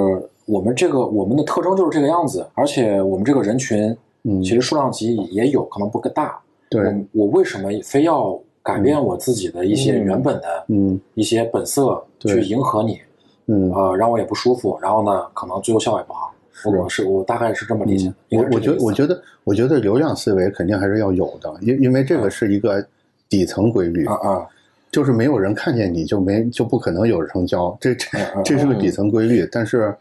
[0.46, 6.40] 我们这个我们的特征就是这个样子，而且我们这个人群，嗯，其实数量级也有可能不大。
[6.68, 6.82] 对，
[7.12, 12.98] 我为什么非要改变我自己的一些原本的嗯一些本色去迎合你？
[13.46, 16.32] 嗯呃，让我也不舒服，然后呢，可能最后效果也不好。
[16.64, 18.12] 我是我大概是这么理解。
[18.30, 22.84] 我我觉得我觉得我觉得流量思维肯定还是要有的，因因为这个是一个
[23.28, 24.46] 底层规律啊啊，
[24.90, 28.08] 就是没有人看见你就没就不可能有成交，这这
[28.44, 29.48] 这是个底层规律。
[29.52, 29.94] 但是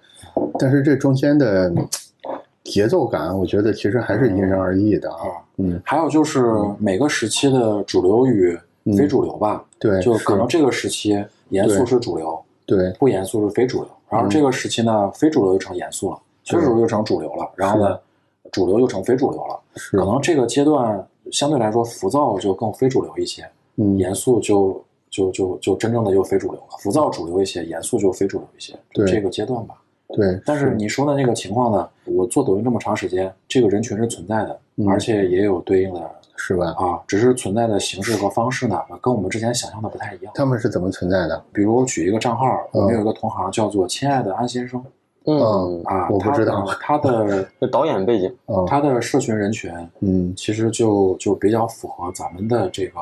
[0.60, 1.72] 但是这中间的
[2.64, 5.26] 节奏感，我觉得其实还是因人而异的啊。
[5.58, 8.58] 嗯，还有就是每个时期的主流与
[8.98, 9.64] 非主流吧。
[9.80, 13.90] 对，就可能这个时期严肃是主流，对，不严肃是非主流。
[14.10, 16.20] 然后这个时期呢，非主流又成严肃了。
[16.46, 18.00] 非主流又成主流了，然后呢，
[18.52, 19.60] 主流又成非主流了。
[19.92, 23.44] 可能这个阶段相对来说浮躁就更非主流一些，
[23.78, 24.80] 嗯，严肃就
[25.10, 26.78] 就就就真正的就非主流了。
[26.80, 28.78] 浮躁主流一些，严肃就非主流一些。
[28.94, 29.76] 对这个阶段吧。
[30.16, 30.42] 对。
[30.46, 31.90] 但是你说的那个情况呢？
[32.06, 36.02] 我做抖音这么长时间，这个人群是存在的，而且也有对应的
[36.36, 36.68] 是吧？
[36.78, 40.32] 啊，只是存在的形式和方式呢，跟我们之前想象的不太一样。
[40.36, 41.44] 他们是怎么存在的？
[41.52, 44.84] 比如举一个账号，我们有一个同行叫做“亲爱的安先生”，
[45.26, 48.32] 嗯啊，我不知道他的 导演背景，
[48.68, 53.00] 他的社群人群，嗯，其实就就比较符合咱们的这个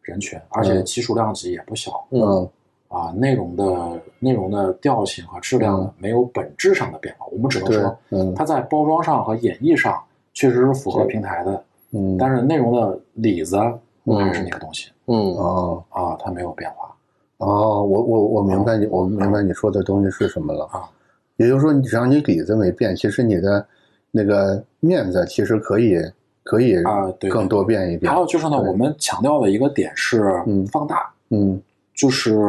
[0.00, 2.48] 人群，而且基数量级也不小，嗯。
[2.88, 11.62] 啊，内容的内容的调性和质量没有本质上的变化，我们只能说，嗯，它在包装上和演绎上确实是符合平台的，
[11.92, 15.34] 嗯，但是内容的里子还是那个东西，嗯。
[15.34, 15.84] 哦。
[15.90, 16.90] 啊，它没有变化，
[17.36, 20.88] 哦，我我我明白你，我明白你说的东西是什么了啊，
[21.36, 23.66] 也就是说，你只要你里子没变，其实你的
[24.10, 25.98] 那个面子其实可以
[26.42, 28.10] 可以啊，对，更多变一点。
[28.10, 31.60] 还有就是呢，我们强调的一个点是放大，嗯。
[31.94, 32.40] 就是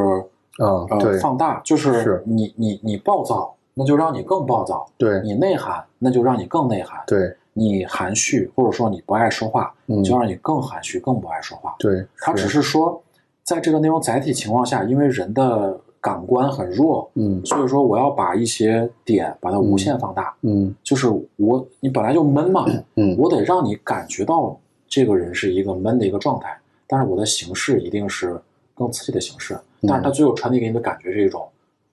[0.60, 11.76] 啊，呃，放大就是你你你暴躁，那就让你更暴躁；对你内涵，那就让你更内涵；对你含蓄或者说你不爱说话，就让你更含蓄、更不爱说话。
[11.80, 13.02] 对，他只是说，
[13.44, 21.08] 在这个内容载体情况下，因为人的感官很弱，嗯，所以说我要把一些点把它无限放大，嗯，就是
[21.38, 28.38] 我你本来就闷嘛，嗯，我得让你感觉到这个人是一个闷的一个状态，但是我的形式一定是。
[28.76, 31.48] 更刺激的形式，但是它最后传递给你的感觉是一种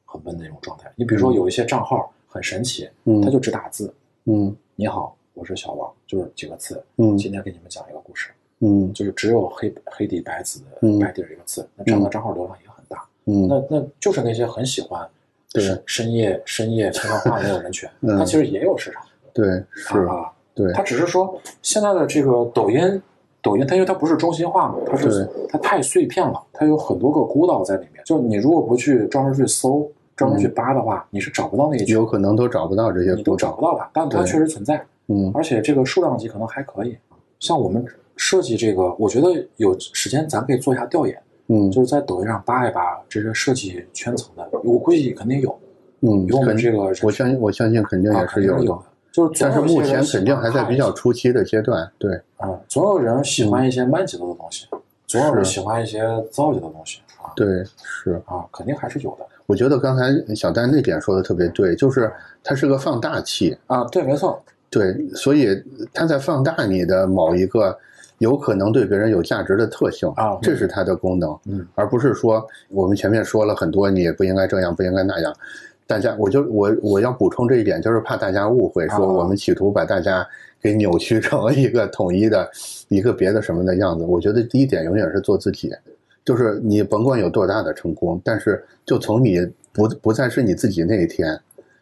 [0.05, 0.91] 很闷的一种状态。
[0.97, 3.93] 你比如说有一些账号很神奇，嗯，他就只打字，
[4.25, 8.31] 嗯，你好，我是小王，就是几个字，嗯，今天给你们讲一个故事，
[8.61, 10.61] 嗯，就是只有黑黑底白字
[11.01, 15.09] 白底儿一个字，那这样的账号流量也很大，嗯，那那就是那些很喜欢
[15.53, 23.03] 对深夜深夜悄悄话的那种人群，他其实也有市场，对，是啊，对，他只是说现在的这个抖音。
[23.43, 28.03] 抖音它因为它不是中心化嘛，它是它太碎片了，它有很多个孤岛在里面。
[28.05, 31.85] 就你如果不去专门去搜、专门去扒的话，你是找不到那些。
[31.93, 34.85] 有可能都找不到这些，你都找不到吧，但它确实存在。
[35.09, 36.97] 嗯，而且这个数量级可能还可以。
[37.39, 37.85] 像我们
[38.17, 41.17] 设计这个，我觉得有时间咱可以做一下调研。
[41.49, 45.57] 嗯，就是在抖音上扒一扒这些设计圈层的，我估计肯定有。
[46.01, 48.77] 嗯，有我们这个，我相信我相信肯定也是有的。
[49.17, 54.67] 就是，但是目前肯定还在比较初期的阶段，对，啊，总有人喜欢一些慢节奏的东西，
[55.07, 56.01] 总有人喜欢一些
[56.31, 59.25] 躁节的东西，啊，对，是啊，肯定还是有的。
[59.47, 62.13] 我觉得刚才小丹那点说的特别对，就是
[62.45, 64.39] 它是个放大器啊，对，没错，
[64.69, 65.49] 对，所以
[65.95, 67.79] 它在放大你的某一个
[68.19, 75.35] 有可能对别人有价值的特性啊，这是它的功能，嗯，而不是说我们前面说了很多，你也不应该这样，不应该那样。
[75.87, 80.27] 大家，我就我我要补充这一点，就是怕大家误会，说我们企图把大家
[80.61, 82.51] 给扭曲成一个统一的
[82.89, 84.05] 一个别的什么的样子。
[84.05, 85.73] 我觉得第一点永远是做自己，
[86.25, 91.39] 就是你甭管有多大的成功，但是就从你不不再是你自己那一天，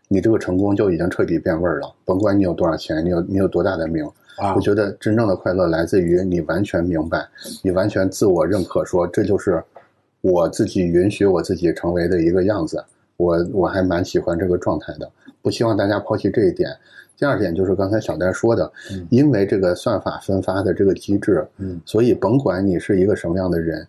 [0.07, 1.91] 你这个成功就已经彻底变味儿了。
[2.05, 4.07] 甭管你有多少钱，你有你有多大的名，
[4.55, 7.27] 我觉得真正的快乐来自于你完全明白，
[7.63, 9.65] 你完全自我认可，说这就是
[10.21, 12.85] 我自己允许我自己成为的一个样子。
[13.25, 15.11] 我我还蛮喜欢这个状态的，
[15.41, 16.68] 不希望大家抛弃这一点。
[17.16, 18.70] 第二点就是刚才小戴说的，
[19.09, 23.87] 因为这个算法分发的这个机制，嗯，所以甭管你是一个什么样的人，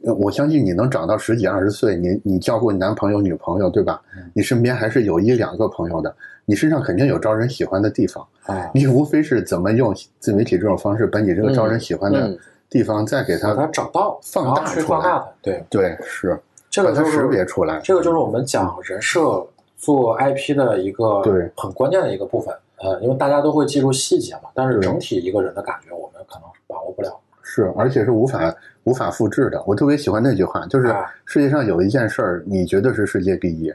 [0.00, 4.00] 我相信你能长到十几二十岁，你你交过男朋友女朋友对吧？
[4.32, 6.16] 你身边还是有一两个朋友的，
[6.46, 8.70] 你身上肯定有招人喜欢的地方啊。
[8.74, 12.36] 你无非是怎么用自媒体这种方式把你这个招人喜欢的
[12.70, 16.40] 地方再给它找到放大出来，对对是。
[16.74, 19.46] 这个就是识别出来，这个就是我们讲人设
[19.76, 22.52] 做 IP 的一个对很关键的一个部分。
[22.80, 27.16] 呃，因为大家都会记住细节嘛，但是整体一个人的感觉，我们可能把握不了。
[27.44, 28.52] 是，而且是无法
[28.82, 29.62] 无法复制的。
[29.68, 30.92] 我特别喜欢那句话，就是
[31.24, 33.72] 世界上有一件事儿，你绝对是世界第一，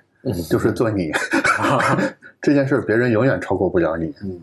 [0.50, 1.10] 就是做你。
[2.42, 4.14] 这件事儿别人永远超过不了你。
[4.22, 4.42] 嗯，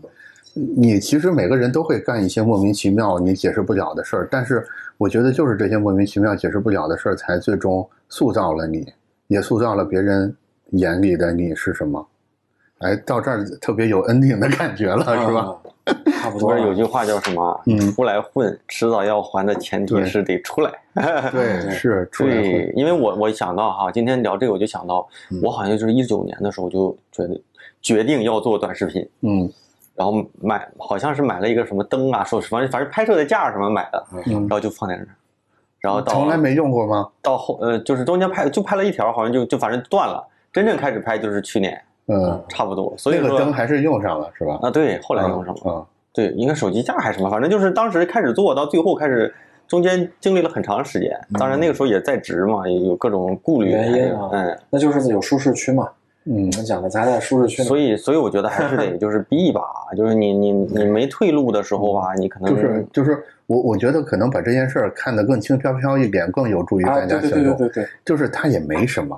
[0.75, 4.65] 你其实每个人都会干一些莫名其妙、你解释不了的事儿，但是
[4.97, 8.85] 我觉得就是这些莫名其妙、解释不了的事儿，才最终塑造了你，
[9.27, 10.35] 也塑造了别人
[10.71, 12.07] 眼里的你是什么。
[12.79, 15.55] 哎，到这儿特别有 ending 的感觉了，是吧？
[16.21, 16.57] 差不多。
[16.57, 17.61] 有句话叫什么？
[17.65, 20.71] 嗯，出来混，迟早要还的前提是得出来。
[21.31, 22.35] 对，是出来
[22.75, 25.07] 因为我我想到哈，今天聊这个，我就想到，
[25.41, 27.41] 我好像就是一九年的时候就觉得
[27.81, 29.07] 决定要做短视频。
[29.21, 29.51] 嗯。
[29.97, 35.09] 然后买，好像是买了一个什么灯啊，说反正反正拍摄的架什么买的，然后就放在那儿。
[35.79, 37.09] 然后到从来没用过吗？
[37.21, 40.23] 到后呃，就是中间拍就拍了一条，好像就就反正断了。
[40.53, 41.81] 真正开始拍就是去年。
[42.09, 44.57] 嗯，差不多，所以那个灯还是用上了，是吧？
[44.61, 45.73] 啊，对，后来用上了。
[45.73, 49.33] 啊，对，应该手机架还是什么，反正就是当时开始做到最后开始，
[49.67, 51.19] 中间经历了很长时间。
[51.37, 54.29] 当然那个时候也在职嘛，也有各种顾虑原因啊。
[54.31, 55.89] 嗯，那就是有舒适区嘛。
[56.29, 59.61] 嗯，讲的咱在舒适区，所以所以我觉得还是得 就是逼一把，
[59.95, 67.31] 就是你你你没退路的时候吧，你可能就是就是我我觉得可能把这件事儿看得更轻飘飘一点，更有助于大家行动。
[67.31, 69.17] 对对对对对，就是它也没什么，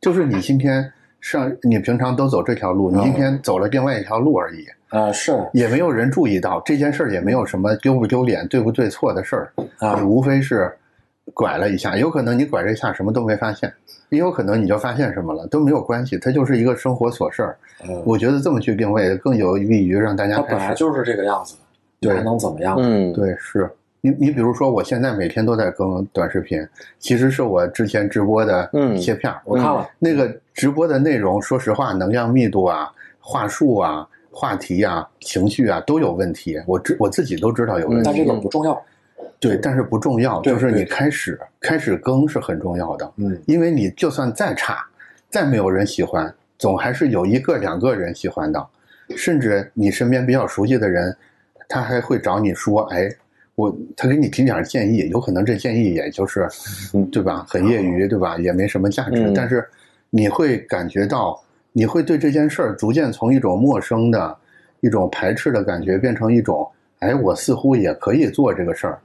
[0.00, 4.64] 就是你今天上你平常都走这条路，你今天走了另外一条路而已。
[4.90, 10.72] 啊，是也没有人注意到这件事儿，也没有什么丢不丢脸、对不对错的事儿啊，你无非是
[11.34, 13.72] 拐了一下，有可能你拐这一下什么都没发现，
[14.10, 17.56] 也有可能你就发现什么了，都没有关系，它就是一个生活琐事儿。
[17.88, 20.36] 嗯，我觉得这么去定位更有利于让大家。
[20.36, 21.54] 它本来就是这个样子，
[22.00, 22.76] 对，还能怎么样？
[22.78, 23.70] 嗯，对，是
[24.00, 26.66] 你你比如说，我现在每天都在更短视频，
[26.98, 34.06] 其实是我之前直播的切片，我看了那个直播的内容，说实话，能量密度啊，话术啊。
[34.32, 36.56] 话题啊，情绪啊，都有问题。
[36.64, 38.80] 我知我自己都知道有问题，但这个不重要。
[39.40, 43.12] 对，但是不重要，就是你开始开始更是很重要的。
[43.16, 44.86] 嗯，因为你就算再差，
[45.30, 48.64] 再没有人喜欢，总还是有一个两个人喜欢的，
[49.16, 51.16] 甚至你身边比较熟悉的人，
[51.68, 53.10] 他还会找你说：“哎，
[53.54, 56.46] 我他给你提点建议，有可能这建议也就是，
[57.10, 57.44] 对吧？
[57.48, 58.36] 很业余，对吧？
[58.38, 59.66] 也没什么价值，但是
[60.10, 64.36] 你会感觉到。”你会对这件事儿逐渐从一种陌生的、
[64.80, 66.68] 一种排斥的感觉，变成一种，
[66.98, 68.98] 哎，我似乎也可以做这个事儿，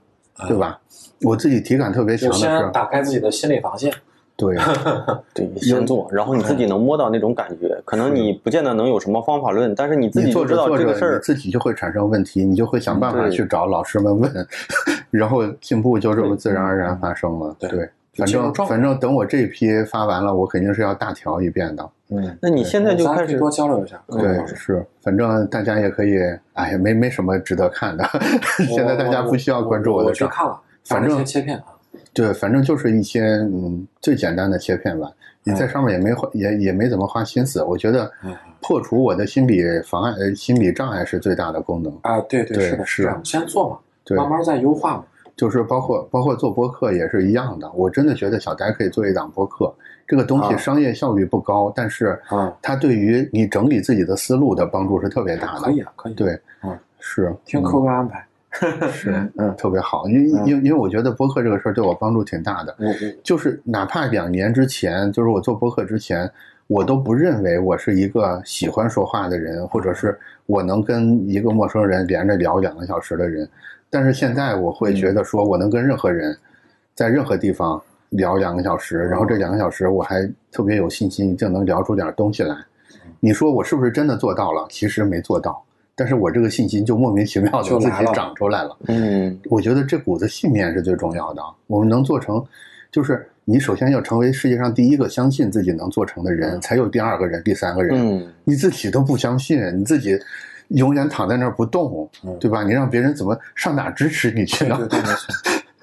[0.48, 0.80] 对吧？
[1.22, 3.94] 我自己体感特别强的是，打开自己的心理防线。
[4.38, 4.58] 对，
[5.34, 7.82] 对，先做，然后你自己能摸到那种感觉。
[7.86, 14.48] 可能你不见得能有什么方法论，但是你自己做知道这个事儿，自己就会产生问题，你就会想办法去找老师们问，
[15.10, 17.56] 然后进步就这么自然而然发生了。
[17.60, 17.90] 对。
[18.18, 21.90] 反正反正等我这一批发完了，我肯定是要大调一遍的。
[22.10, 24.00] 嗯，那你现在就开始多交流一下。
[24.10, 26.20] 对，是，反正大家也可以，
[26.54, 28.08] 哎呀，没没什么值得看的。
[28.70, 30.10] 现在大家不需要关注我的。
[30.10, 31.66] 我去看了，反正切片啊。
[32.14, 35.12] 对，反正就是一些嗯最简单的切片吧。
[35.44, 37.64] 你在上面也没花也也没怎么花心思。
[37.64, 38.12] 我觉得
[38.62, 42.20] 破除我的心理妨碍呃心理障碍是最大的功能啊。
[42.22, 43.80] 对对是的，是先做嘛，
[44.16, 45.04] 慢慢再优化嘛。
[45.36, 49.74] 就是包括包括做播客也是一样的，我真的觉得小呆可以做一档播客。
[50.08, 55.62] 这个东西商业效率不高，但是啊，它对于你整理自己的思路的帮助是特别大的。
[55.62, 56.14] 可以啊，可以。
[56.14, 58.26] 对，嗯，是听客户安排，
[58.92, 60.08] 是嗯，特别好。
[60.08, 62.76] 因因因为我觉得播客这个事儿对我帮助挺大的。
[63.24, 66.30] 就是哪怕两年之前，就是我做播客之前，
[66.68, 73.48] 我都不认为我是一个喜欢说话的人，或者是我能跟一个陌生人连着聊两个小时的人。
[73.90, 76.38] 但是现在我会觉得说，我能跟任何人，
[76.94, 82.56] 在任何地方聊两个小时，然后这两个小时我还特别有信心，就能聊出点东西来。
[83.20, 84.66] 你说我是不是真的做到了？
[84.70, 85.64] 其实没做到，
[85.96, 88.78] 但是我这个信心就莫名其妙的自己长出来了。
[88.88, 91.42] 嗯，我觉得这股子信念是最重要的。
[91.68, 92.44] 我们能做成，
[92.92, 97.98] 就是你首先要成为世界上第一个相信自己能做成的人，才有第二个人、第三个人。
[97.98, 100.20] 嗯，你自己都不相信，你自己。
[100.70, 102.64] 永远躺在那儿不动，对吧？
[102.64, 104.76] 你让别人怎么上哪支持你去呢？
[104.90, 105.14] 对对。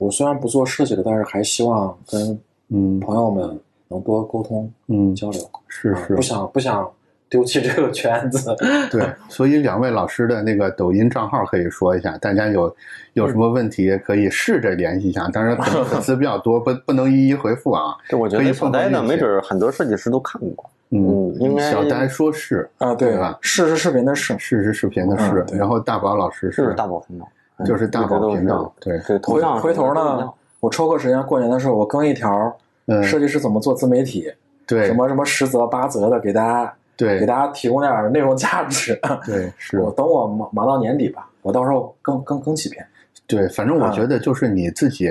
[0.02, 2.38] 我虽然不做设计的，但是还希望跟
[2.68, 5.40] 嗯朋友们能多沟通、嗯交流。
[5.68, 6.90] 是是，不想不想
[7.28, 8.54] 丢弃这个圈子。
[8.90, 12.74] 对，所以两位老师的那个抖音账号可以说一下，大家有
[13.12, 15.28] 有什么问题可以试着联系一下。
[15.28, 17.94] 当然粉 丝比较多，不不能一一回复啊。
[18.08, 20.68] 这，我觉得小呆呢没准很多设计师都看过。
[20.90, 23.38] 嗯，应该小呆说是啊，对吧？
[23.40, 25.46] 试是视频的试，试是视频的是。
[25.56, 27.26] 然后大宝老师是大宝频道，
[27.64, 28.72] 就是大宝频道。
[28.80, 32.56] 对，回回头呢，我抽个时间，过年的时候我更一条，
[33.02, 34.32] 设计师怎么做自媒体？
[34.66, 38.98] 对，什么什么十则八则的，给大家对给大家提供点内容价值。
[39.26, 42.86] 对，是我等我忙忙到年底吧，我到时候更更更几篇。
[43.26, 45.10] 对，反正我觉得就是你自己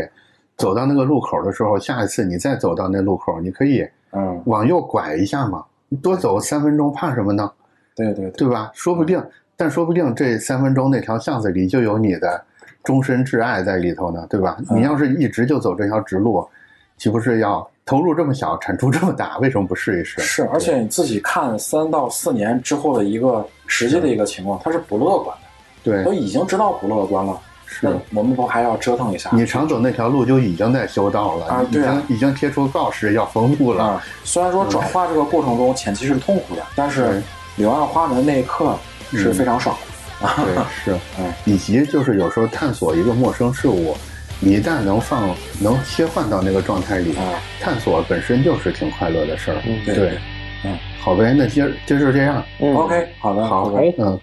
[0.58, 5.66] 走到那个路口的时候，下一次你再走到那路口，你可以嗯往右拐一下嘛。
[6.02, 7.52] 多走三分钟，怕什么呢？
[7.94, 8.72] 对对对吧？
[8.74, 9.22] 说不定，
[9.62, 12.44] 但说不定这三分钟那条巷子里就有你的
[12.84, 14.58] 终身挚爱在里头呢，对吧？
[14.72, 16.44] 你要是一直就走这条直路，
[16.98, 19.38] 岂不是要投入这么小，产出这么大？
[19.38, 20.20] 为什么不试一试？
[20.20, 25.44] 是，而且你自己看三到四年之后的一个实际的一个情况，它是不乐观的。
[25.84, 27.40] 对，都已经知道不乐观了。
[27.68, 29.30] 是，我们不还要折腾一下？
[29.32, 31.64] 你常走那条路就已经在修道了啊！
[31.72, 34.02] 对啊，已经贴出告示要封路了。
[34.24, 37.22] 虽然说转化这个过程中前期是痛苦的，但是
[37.58, 38.76] 柳暗花明那一刻
[39.18, 39.78] 是非常爽
[40.20, 40.28] 的。
[40.46, 40.56] 对，
[40.86, 43.96] 是，嗯，以及就是有时候探索一个陌生事物，
[44.40, 47.16] 你一旦能放能切换到那个状态里，
[47.60, 49.58] 探索本身就是挺快乐的事儿。
[49.86, 50.18] 对，
[50.64, 52.44] 嗯，好呗，那今儿今儿就这样。
[52.60, 54.20] OK，好的，好，嗯。